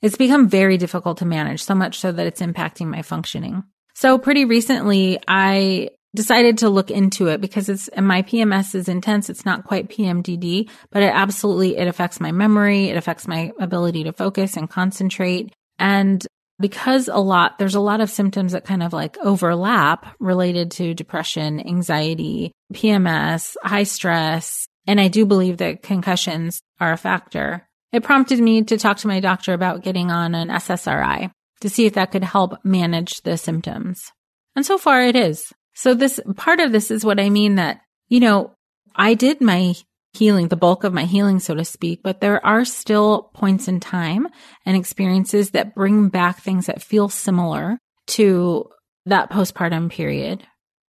It's 0.02 0.16
become 0.16 0.48
very 0.48 0.76
difficult 0.76 1.18
to 1.18 1.24
manage, 1.24 1.62
so 1.62 1.74
much 1.74 1.98
so 1.98 2.12
that 2.12 2.26
it's 2.26 2.40
impacting 2.40 2.86
my 2.86 3.02
functioning. 3.02 3.64
So 3.94 4.18
pretty 4.18 4.44
recently, 4.44 5.18
I 5.26 5.90
decided 6.14 6.58
to 6.58 6.68
look 6.68 6.90
into 6.90 7.26
it 7.28 7.40
because 7.40 7.68
it's 7.68 7.90
my 7.96 8.22
PMS 8.22 8.74
is 8.74 8.88
intense. 8.88 9.28
It's 9.28 9.44
not 9.44 9.64
quite 9.64 9.88
PMDD, 9.88 10.70
but 10.90 11.02
it 11.02 11.12
absolutely 11.14 11.76
it 11.76 11.88
affects 11.88 12.20
my 12.20 12.32
memory, 12.32 12.86
it 12.86 12.96
affects 12.96 13.28
my 13.28 13.52
ability 13.58 14.04
to 14.04 14.12
focus 14.12 14.56
and 14.56 14.70
concentrate. 14.70 15.52
And 15.78 16.24
because 16.58 17.08
a 17.08 17.18
lot 17.18 17.58
there's 17.58 17.74
a 17.74 17.80
lot 17.80 18.00
of 18.00 18.10
symptoms 18.10 18.52
that 18.52 18.64
kind 18.64 18.82
of 18.82 18.92
like 18.92 19.16
overlap 19.18 20.14
related 20.18 20.72
to 20.72 20.94
depression, 20.94 21.60
anxiety, 21.60 22.52
PMS, 22.72 23.56
high 23.62 23.84
stress, 23.84 24.66
and 24.86 25.00
I 25.00 25.08
do 25.08 25.26
believe 25.26 25.58
that 25.58 25.82
concussions 25.82 26.60
are 26.80 26.92
a 26.92 26.96
factor. 26.96 27.67
It 27.92 28.02
prompted 28.02 28.38
me 28.38 28.62
to 28.64 28.76
talk 28.76 28.98
to 28.98 29.08
my 29.08 29.20
doctor 29.20 29.54
about 29.54 29.82
getting 29.82 30.10
on 30.10 30.34
an 30.34 30.48
SSRI 30.48 31.30
to 31.60 31.68
see 31.68 31.86
if 31.86 31.94
that 31.94 32.12
could 32.12 32.24
help 32.24 32.64
manage 32.64 33.22
the 33.22 33.36
symptoms. 33.36 34.12
And 34.54 34.64
so 34.64 34.78
far 34.78 35.02
it 35.02 35.16
is. 35.16 35.52
So 35.74 35.94
this 35.94 36.20
part 36.36 36.60
of 36.60 36.72
this 36.72 36.90
is 36.90 37.04
what 37.04 37.20
I 37.20 37.30
mean 37.30 37.54
that, 37.54 37.80
you 38.08 38.20
know, 38.20 38.54
I 38.94 39.14
did 39.14 39.40
my 39.40 39.74
healing, 40.12 40.48
the 40.48 40.56
bulk 40.56 40.84
of 40.84 40.92
my 40.92 41.04
healing, 41.04 41.38
so 41.38 41.54
to 41.54 41.64
speak, 41.64 42.00
but 42.02 42.20
there 42.20 42.44
are 42.44 42.64
still 42.64 43.30
points 43.34 43.68
in 43.68 43.78
time 43.78 44.26
and 44.66 44.76
experiences 44.76 45.50
that 45.50 45.74
bring 45.74 46.08
back 46.08 46.40
things 46.40 46.66
that 46.66 46.82
feel 46.82 47.08
similar 47.08 47.78
to 48.08 48.68
that 49.06 49.30
postpartum 49.30 49.90
period 49.90 50.44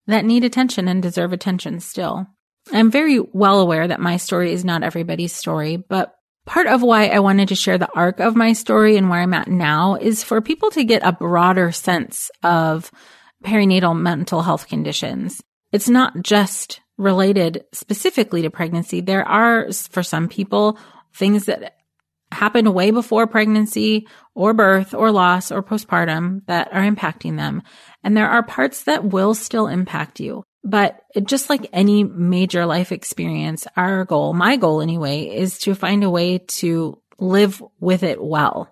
that 0.07 0.25
need 0.25 0.43
attention 0.43 0.87
and 0.87 1.03
deserve 1.03 1.33
attention 1.33 1.79
still. 1.79 2.25
I'm 2.71 2.91
very 2.91 3.19
well 3.19 3.61
aware 3.61 3.87
that 3.87 3.99
my 3.99 4.17
story 4.17 4.51
is 4.51 4.65
not 4.65 4.83
everybody's 4.83 5.33
story, 5.33 5.77
but 5.77 6.13
part 6.49 6.65
of 6.65 6.81
why 6.81 7.07
I 7.09 7.19
wanted 7.19 7.49
to 7.49 7.55
share 7.55 7.77
the 7.77 7.93
arc 7.93 8.19
of 8.19 8.35
my 8.35 8.53
story 8.53 8.97
and 8.97 9.07
where 9.07 9.21
I'm 9.21 9.35
at 9.35 9.47
now 9.47 9.93
is 9.95 10.23
for 10.23 10.41
people 10.41 10.71
to 10.71 10.83
get 10.83 11.03
a 11.05 11.11
broader 11.11 11.71
sense 11.71 12.31
of 12.41 12.89
perinatal 13.45 13.95
mental 13.95 14.41
health 14.41 14.67
conditions. 14.67 15.43
It's 15.71 15.87
not 15.87 16.23
just 16.23 16.81
related 16.97 17.65
specifically 17.71 18.41
to 18.41 18.49
pregnancy. 18.49 18.99
There 18.99 19.25
are, 19.27 19.71
for 19.91 20.01
some 20.01 20.27
people, 20.27 20.79
things 21.13 21.45
that 21.45 21.75
happen 22.31 22.73
way 22.73 22.89
before 22.89 23.27
pregnancy 23.27 24.07
or 24.33 24.55
birth 24.55 24.95
or 24.95 25.11
loss 25.11 25.51
or 25.51 25.61
postpartum 25.61 26.47
that 26.47 26.73
are 26.73 26.81
impacting 26.81 27.37
them. 27.37 27.61
And 28.03 28.17
there 28.17 28.27
are 28.27 28.41
parts 28.41 28.85
that 28.85 29.03
will 29.03 29.35
still 29.35 29.67
impact 29.67 30.19
you. 30.19 30.43
But 30.63 31.01
just 31.23 31.49
like 31.49 31.69
any 31.71 32.03
major 32.03 32.65
life 32.65 32.91
experience, 32.91 33.65
our 33.77 34.05
goal, 34.05 34.33
my 34.33 34.57
goal 34.57 34.81
anyway, 34.81 35.23
is 35.27 35.57
to 35.59 35.73
find 35.73 36.03
a 36.03 36.09
way 36.09 36.39
to 36.39 37.01
live 37.17 37.63
with 37.79 38.03
it 38.03 38.21
well. 38.21 38.71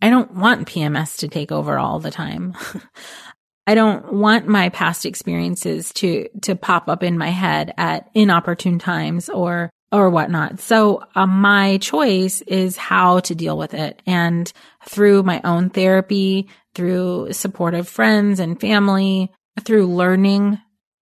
I 0.00 0.10
don't 0.10 0.34
want 0.34 0.68
PMS 0.68 1.18
to 1.18 1.28
take 1.28 1.52
over 1.52 1.78
all 1.78 1.98
the 1.98 2.10
time. 2.10 2.54
I 3.66 3.74
don't 3.74 4.14
want 4.14 4.46
my 4.46 4.70
past 4.70 5.04
experiences 5.04 5.92
to, 5.94 6.28
to 6.42 6.56
pop 6.56 6.88
up 6.88 7.02
in 7.02 7.18
my 7.18 7.28
head 7.28 7.74
at 7.76 8.08
inopportune 8.14 8.78
times 8.78 9.28
or, 9.28 9.68
or 9.92 10.08
whatnot. 10.08 10.60
So 10.60 11.02
uh, 11.14 11.26
my 11.26 11.76
choice 11.76 12.40
is 12.42 12.78
how 12.78 13.20
to 13.20 13.34
deal 13.34 13.58
with 13.58 13.74
it. 13.74 14.00
And 14.06 14.50
through 14.86 15.22
my 15.24 15.42
own 15.44 15.68
therapy, 15.68 16.48
through 16.74 17.34
supportive 17.34 17.88
friends 17.88 18.40
and 18.40 18.58
family, 18.58 19.30
through 19.60 19.86
learning, 19.88 20.58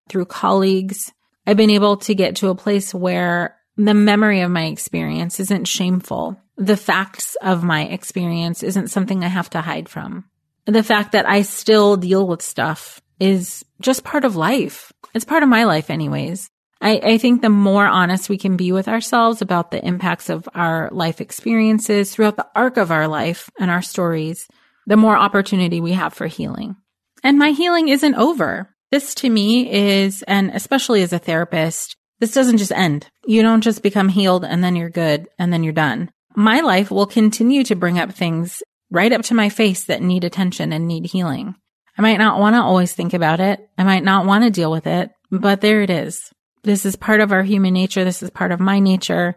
through 0.09 0.27
colleagues, 0.27 1.13
I've 1.47 1.57
been 1.57 1.71
able 1.71 1.99
to 1.99 2.15
get 2.15 2.37
to 2.37 2.49
a 2.49 2.55
place 2.55 2.95
where 2.95 3.57
the 3.77 3.95
memory 3.95 4.41
of 4.41 4.51
my 4.51 4.67
experience 4.67 5.41
isn't 5.41 5.67
shameful. 5.67 6.41
The 6.57 6.77
facts 6.77 7.37
of 7.43 7.63
my 7.63 7.85
experience 7.85 8.63
isn't 8.63 8.89
something 8.89 9.23
I 9.23 9.29
have 9.29 9.51
to 9.51 9.61
hide 9.61 9.89
from 9.89 10.25
the 10.67 10.83
fact 10.83 11.13
that 11.13 11.29
I 11.29 11.43
still 11.43 11.97
deal 11.97 12.27
with 12.27 12.43
stuff 12.43 13.01
is 13.19 13.65
just 13.81 14.05
part 14.05 14.25
of 14.25 14.37
life. 14.37 14.93
It's 15.15 15.25
part 15.25 15.43
of 15.43 15.49
my 15.49 15.65
life 15.65 15.91
anyways. 15.91 16.51
I, 16.81 17.01
I, 17.03 17.19
think 17.19 17.41
the 17.41 17.49
more 17.49 17.87
honest 17.87 18.29
we 18.29 18.37
can 18.37 18.59
be 18.59 18.71
with 18.71 18.87
ourselves 18.87 19.41
about 19.41 19.71
the 19.71 19.83
impacts 19.83 20.29
of 20.29 20.47
our 20.55 20.91
life 20.93 21.23
experiences 21.23 22.13
throughout 22.13 22.37
the 22.37 22.47
arc 22.55 22.77
of 22.77 22.91
our 22.91 23.09
life 23.09 23.49
and 23.59 23.71
our 23.71 23.81
stories, 23.81 24.47
the 24.87 24.99
more 24.99 25.17
opportunity 25.17 25.81
we 25.81 25.93
have 25.93 26.13
for 26.13 26.27
healing. 26.27 26.77
And 27.23 27.39
my 27.39 27.53
healing 27.53 27.89
isn't 27.89 28.15
over. 28.17 28.76
This 28.91 29.15
to 29.17 29.31
me 29.31 29.73
is, 29.73 30.23
and 30.23 30.51
especially 30.51 31.03
as 31.03 31.13
a 31.13 31.19
therapist, 31.19 31.97
this 32.21 32.33
doesn't 32.33 32.59
just 32.59 32.73
end. 32.73 33.09
You 33.27 33.43
don't 33.43 33.61
just 33.61 33.83
become 33.83 34.09
healed 34.09 34.45
and 34.45 34.63
then 34.63 34.77
you're 34.77 34.91
good 34.91 35.29
and 35.39 35.53
then 35.53 35.63
you're 35.65 35.73
done. 35.73 36.11
My 36.35 36.61
life 36.61 36.91
will 36.91 37.07
continue 37.07 37.65
to 37.65 37.75
bring 37.75 37.99
up 37.99 38.13
things 38.13 38.63
right 38.91 39.13
up 39.13 39.23
to 39.23 39.35
my 39.35 39.49
face 39.49 39.85
that 39.85 40.03
need 40.03 40.25
attention 40.25 40.73
and 40.73 40.87
need 40.87 41.07
healing. 41.07 41.55
I 41.99 42.03
might 42.03 42.19
not 42.19 42.39
want 42.39 42.55
to 42.55 42.63
always 42.63 42.93
think 42.93 43.15
about 43.15 43.41
it. 43.41 43.69
I 43.77 43.85
might 43.85 44.05
not 44.05 44.27
want 44.27 44.45
to 44.45 44.51
deal 44.51 44.71
with 44.71 44.87
it, 44.87 45.11
but 45.31 45.61
there 45.61 45.83
it 45.83 45.91
is. 45.91 46.31
This 46.63 46.85
is 46.85 46.97
part 46.97 47.21
of 47.21 47.33
our 47.33 47.43
human 47.43 47.75
nature. 47.75 48.05
This 48.05 48.23
is 48.23 48.31
part 48.31 48.53
of 48.53 48.61
my 48.61 48.79
nature. 48.79 49.35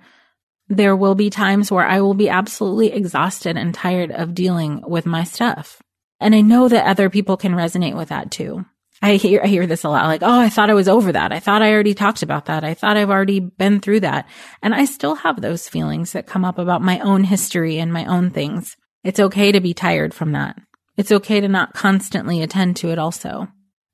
There 0.68 0.96
will 0.96 1.16
be 1.16 1.30
times 1.30 1.72
where 1.72 1.86
I 1.86 2.02
will 2.02 2.14
be 2.14 2.30
absolutely 2.30 2.92
exhausted 2.92 3.58
and 3.58 3.74
tired 3.74 4.12
of 4.12 4.36
dealing 4.36 4.84
with 4.88 5.06
my 5.06 5.24
stuff. 5.24 5.82
And 6.20 6.36
I 6.36 6.42
know 6.42 6.68
that 6.68 6.86
other 6.86 7.10
people 7.10 7.38
can 7.38 7.54
resonate 7.54 7.96
with 7.96 8.10
that 8.10 8.30
too. 8.30 8.66
I 9.02 9.16
hear, 9.16 9.42
I 9.44 9.48
hear 9.48 9.66
this 9.66 9.84
a 9.84 9.90
lot 9.90 10.06
like, 10.06 10.24
Oh, 10.24 10.40
I 10.40 10.50
thought 10.50 10.70
I 10.70 10.74
was 10.74 10.88
over 10.88 11.12
that. 11.12 11.32
I 11.32 11.40
thought 11.40 11.62
I 11.62 11.72
already 11.72 11.94
talked 11.94 12.22
about 12.22 12.46
that. 12.46 12.64
I 12.64 12.74
thought 12.74 12.98
I've 12.98 13.10
already 13.10 13.40
been 13.40 13.80
through 13.80 14.02
that. 14.02 14.28
And 14.62 14.76
I 14.76 14.86
still 14.86 15.16
have 15.16 15.42
those 15.42 15.70
feelings 15.70 16.12
that 16.12 16.28
come 16.28 16.44
up 16.44 16.58
about 16.58 16.82
my 16.82 17.00
own 17.00 17.24
history 17.24 17.80
and 17.80 17.94
my 17.94 18.06
own 18.06 18.30
things. 18.30 18.76
It's 19.04 19.20
okay 19.20 19.52
to 19.52 19.62
be 19.62 19.74
tired 19.74 20.14
from 20.14 20.34
that. 20.34 20.58
It's 20.98 21.12
okay 21.12 21.40
to 21.40 21.48
not 21.48 21.74
constantly 21.74 22.42
attend 22.42 22.76
to 22.78 22.90
it 22.90 23.00
also. 23.00 23.48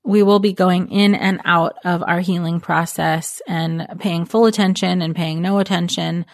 We 0.04 0.24
will 0.24 0.40
be 0.40 0.54
going 0.54 0.92
in 0.92 1.14
and 1.14 1.40
out 1.46 1.76
of 1.84 2.04
our 2.04 2.20
healing 2.20 2.60
process 2.60 3.42
and 3.48 3.88
paying 4.00 4.26
full 4.26 4.46
attention 4.48 5.02
and 5.02 5.16
paying 5.16 5.42
no 5.42 5.60
attention 5.60 6.26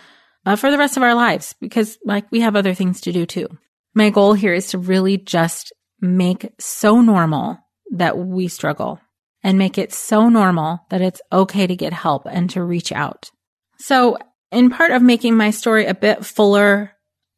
uh, 0.45 0.55
for 0.55 0.71
the 0.71 0.77
rest 0.77 0.97
of 0.97 1.03
our 1.03 1.13
lives 1.13 1.55
because 1.59 1.97
like 2.05 2.31
we 2.31 2.41
have 2.41 2.55
other 2.55 2.73
things 2.73 3.01
to 3.01 3.11
do 3.11 3.25
too. 3.25 3.47
My 3.93 4.09
goal 4.09 4.33
here 4.33 4.53
is 4.53 4.67
to 4.67 4.77
really 4.77 5.17
just 5.17 5.73
make 5.99 6.49
so 6.57 7.01
normal 7.01 7.59
that 7.91 8.17
we 8.17 8.47
struggle 8.47 8.99
and 9.43 9.57
make 9.57 9.77
it 9.77 9.93
so 9.93 10.29
normal 10.29 10.79
that 10.89 11.01
it's 11.01 11.21
okay 11.31 11.67
to 11.67 11.75
get 11.75 11.93
help 11.93 12.25
and 12.29 12.49
to 12.51 12.63
reach 12.63 12.91
out. 12.91 13.29
So 13.79 14.17
in 14.51 14.69
part 14.69 14.91
of 14.91 15.01
making 15.01 15.35
my 15.35 15.51
story 15.51 15.85
a 15.85 15.93
bit 15.93 16.25
fuller 16.25 16.91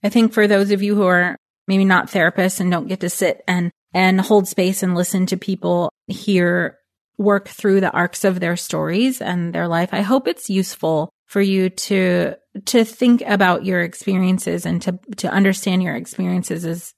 I 0.03 0.09
think 0.09 0.33
for 0.33 0.47
those 0.47 0.71
of 0.71 0.83
you 0.83 0.95
who 0.95 1.03
are 1.03 1.37
maybe 1.67 1.85
not 1.85 2.11
therapists 2.11 2.59
and 2.59 2.69
don't 2.69 2.87
get 2.87 2.99
to 2.99 3.09
sit 3.09 3.41
and, 3.47 3.71
and 3.93 4.19
hold 4.19 4.47
space 4.47 4.83
and 4.83 4.95
listen 4.95 5.25
to 5.27 5.37
people 5.37 5.89
hear 6.07 6.77
work 7.17 7.47
through 7.47 7.79
the 7.79 7.91
arcs 7.91 8.25
of 8.25 8.39
their 8.39 8.57
stories 8.57 9.21
and 9.21 9.53
their 9.53 9.67
life, 9.67 9.89
I 9.93 10.01
hope 10.01 10.27
it's 10.27 10.49
useful 10.49 11.09
for 11.25 11.41
you 11.41 11.69
to, 11.69 12.35
to 12.65 12.83
think 12.83 13.23
about 13.25 13.65
your 13.65 13.81
experiences 13.81 14.65
and 14.65 14.81
to, 14.81 14.99
to 15.17 15.29
understand 15.29 15.81
your 15.81 15.95
experiences 15.95 16.65
as, 16.65 16.93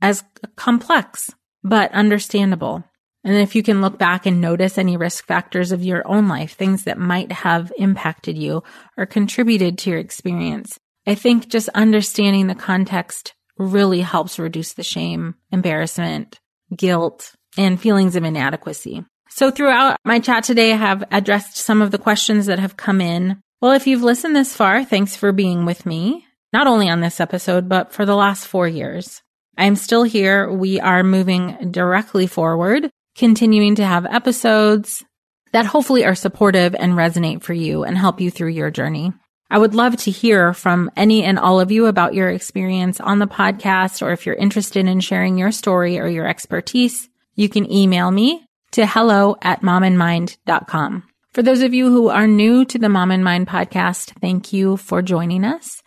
as 0.00 0.24
complex, 0.56 1.30
but 1.62 1.92
understandable. 1.92 2.84
And 3.26 3.34
if 3.38 3.56
you 3.56 3.64
can 3.64 3.80
look 3.80 3.98
back 3.98 4.24
and 4.24 4.40
notice 4.40 4.78
any 4.78 4.96
risk 4.96 5.26
factors 5.26 5.72
of 5.72 5.82
your 5.82 6.06
own 6.06 6.28
life, 6.28 6.52
things 6.52 6.84
that 6.84 6.96
might 6.96 7.32
have 7.32 7.72
impacted 7.76 8.38
you 8.38 8.62
or 8.96 9.04
contributed 9.04 9.78
to 9.78 9.90
your 9.90 9.98
experience, 9.98 10.78
I 11.08 11.16
think 11.16 11.48
just 11.48 11.68
understanding 11.70 12.46
the 12.46 12.54
context 12.54 13.34
really 13.58 14.00
helps 14.00 14.38
reduce 14.38 14.74
the 14.74 14.84
shame, 14.84 15.34
embarrassment, 15.50 16.38
guilt, 16.76 17.34
and 17.58 17.80
feelings 17.80 18.14
of 18.14 18.22
inadequacy. 18.22 19.04
So 19.28 19.50
throughout 19.50 19.96
my 20.04 20.20
chat 20.20 20.44
today, 20.44 20.72
I 20.72 20.76
have 20.76 21.02
addressed 21.10 21.56
some 21.56 21.82
of 21.82 21.90
the 21.90 21.98
questions 21.98 22.46
that 22.46 22.60
have 22.60 22.76
come 22.76 23.00
in. 23.00 23.40
Well, 23.60 23.72
if 23.72 23.88
you've 23.88 24.04
listened 24.04 24.36
this 24.36 24.54
far, 24.54 24.84
thanks 24.84 25.16
for 25.16 25.32
being 25.32 25.64
with 25.64 25.84
me, 25.84 26.24
not 26.52 26.68
only 26.68 26.88
on 26.88 27.00
this 27.00 27.18
episode, 27.18 27.68
but 27.68 27.92
for 27.92 28.06
the 28.06 28.14
last 28.14 28.46
four 28.46 28.68
years. 28.68 29.20
I'm 29.58 29.74
still 29.74 30.04
here. 30.04 30.48
We 30.52 30.78
are 30.78 31.02
moving 31.02 31.72
directly 31.72 32.28
forward, 32.28 32.88
continuing 33.16 33.76
to 33.76 33.84
have 33.84 34.06
episodes 34.06 35.04
that 35.52 35.66
hopefully 35.66 36.04
are 36.04 36.14
supportive 36.14 36.74
and 36.74 36.92
resonate 36.92 37.42
for 37.42 37.54
you 37.54 37.84
and 37.84 37.96
help 37.96 38.20
you 38.20 38.30
through 38.30 38.50
your 38.50 38.70
journey. 38.70 39.12
I 39.50 39.58
would 39.58 39.74
love 39.74 39.96
to 39.98 40.10
hear 40.10 40.52
from 40.52 40.90
any 40.96 41.22
and 41.22 41.38
all 41.38 41.60
of 41.60 41.70
you 41.70 41.86
about 41.86 42.14
your 42.14 42.28
experience 42.28 43.00
on 43.00 43.20
the 43.20 43.28
podcast, 43.28 44.02
or 44.02 44.12
if 44.12 44.26
you're 44.26 44.34
interested 44.34 44.86
in 44.86 45.00
sharing 45.00 45.38
your 45.38 45.52
story 45.52 45.98
or 45.98 46.08
your 46.08 46.26
expertise, 46.26 47.08
you 47.36 47.48
can 47.48 47.70
email 47.72 48.10
me 48.10 48.44
to 48.72 48.86
hello 48.86 49.36
at 49.40 49.62
momandmind.com. 49.62 51.04
For 51.32 51.42
those 51.42 51.62
of 51.62 51.74
you 51.74 51.90
who 51.90 52.08
are 52.08 52.26
new 52.26 52.64
to 52.64 52.78
the 52.78 52.88
Mom 52.88 53.10
and 53.10 53.22
Mind 53.22 53.46
podcast, 53.46 54.18
thank 54.20 54.52
you 54.52 54.76
for 54.76 55.00
joining 55.00 55.44
us. 55.44 55.80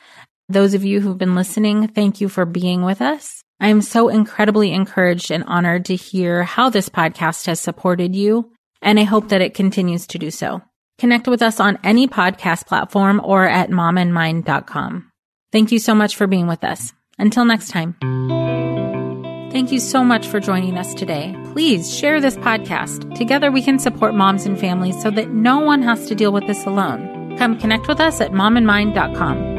Those 0.47 0.73
of 0.73 0.85
you 0.85 1.01
who've 1.01 1.17
been 1.17 1.35
listening, 1.35 1.89
thank 1.89 2.21
you 2.21 2.29
for 2.29 2.45
being 2.45 2.83
with 2.83 3.01
us. 3.01 3.38
I 3.59 3.67
am 3.67 3.81
so 3.81 4.07
incredibly 4.07 4.71
encouraged 4.71 5.31
and 5.31 5.43
honored 5.43 5.85
to 5.85 5.95
hear 5.95 6.43
how 6.43 6.69
this 6.69 6.89
podcast 6.89 7.47
has 7.47 7.59
supported 7.59 8.15
you, 8.15 8.51
and 8.81 8.99
I 8.99 9.03
hope 9.03 9.29
that 9.29 9.41
it 9.41 9.53
continues 9.53 10.07
to 10.07 10.17
do 10.17 10.31
so. 10.31 10.61
Connect 10.97 11.27
with 11.27 11.41
us 11.41 11.59
on 11.59 11.77
any 11.83 12.07
podcast 12.07 12.67
platform 12.67 13.21
or 13.23 13.45
at 13.45 13.69
momandmind.com. 13.69 15.11
Thank 15.51 15.71
you 15.71 15.79
so 15.79 15.95
much 15.95 16.15
for 16.15 16.27
being 16.27 16.47
with 16.47 16.63
us. 16.63 16.93
Until 17.17 17.43
next 17.43 17.69
time. 17.69 17.95
Thank 19.51 19.71
you 19.71 19.79
so 19.79 20.03
much 20.03 20.27
for 20.27 20.39
joining 20.39 20.77
us 20.77 20.93
today. 20.93 21.35
Please 21.53 21.93
share 21.93 22.21
this 22.21 22.37
podcast. 22.37 23.15
Together 23.15 23.51
we 23.51 23.63
can 23.63 23.79
support 23.79 24.13
moms 24.13 24.45
and 24.45 24.59
families 24.59 25.01
so 25.01 25.09
that 25.11 25.31
no 25.31 25.59
one 25.59 25.81
has 25.81 26.07
to 26.07 26.15
deal 26.15 26.31
with 26.31 26.47
this 26.47 26.65
alone. 26.65 27.35
Come 27.37 27.57
connect 27.57 27.87
with 27.87 27.99
us 27.99 28.21
at 28.21 28.31
momandmind.com. 28.31 29.58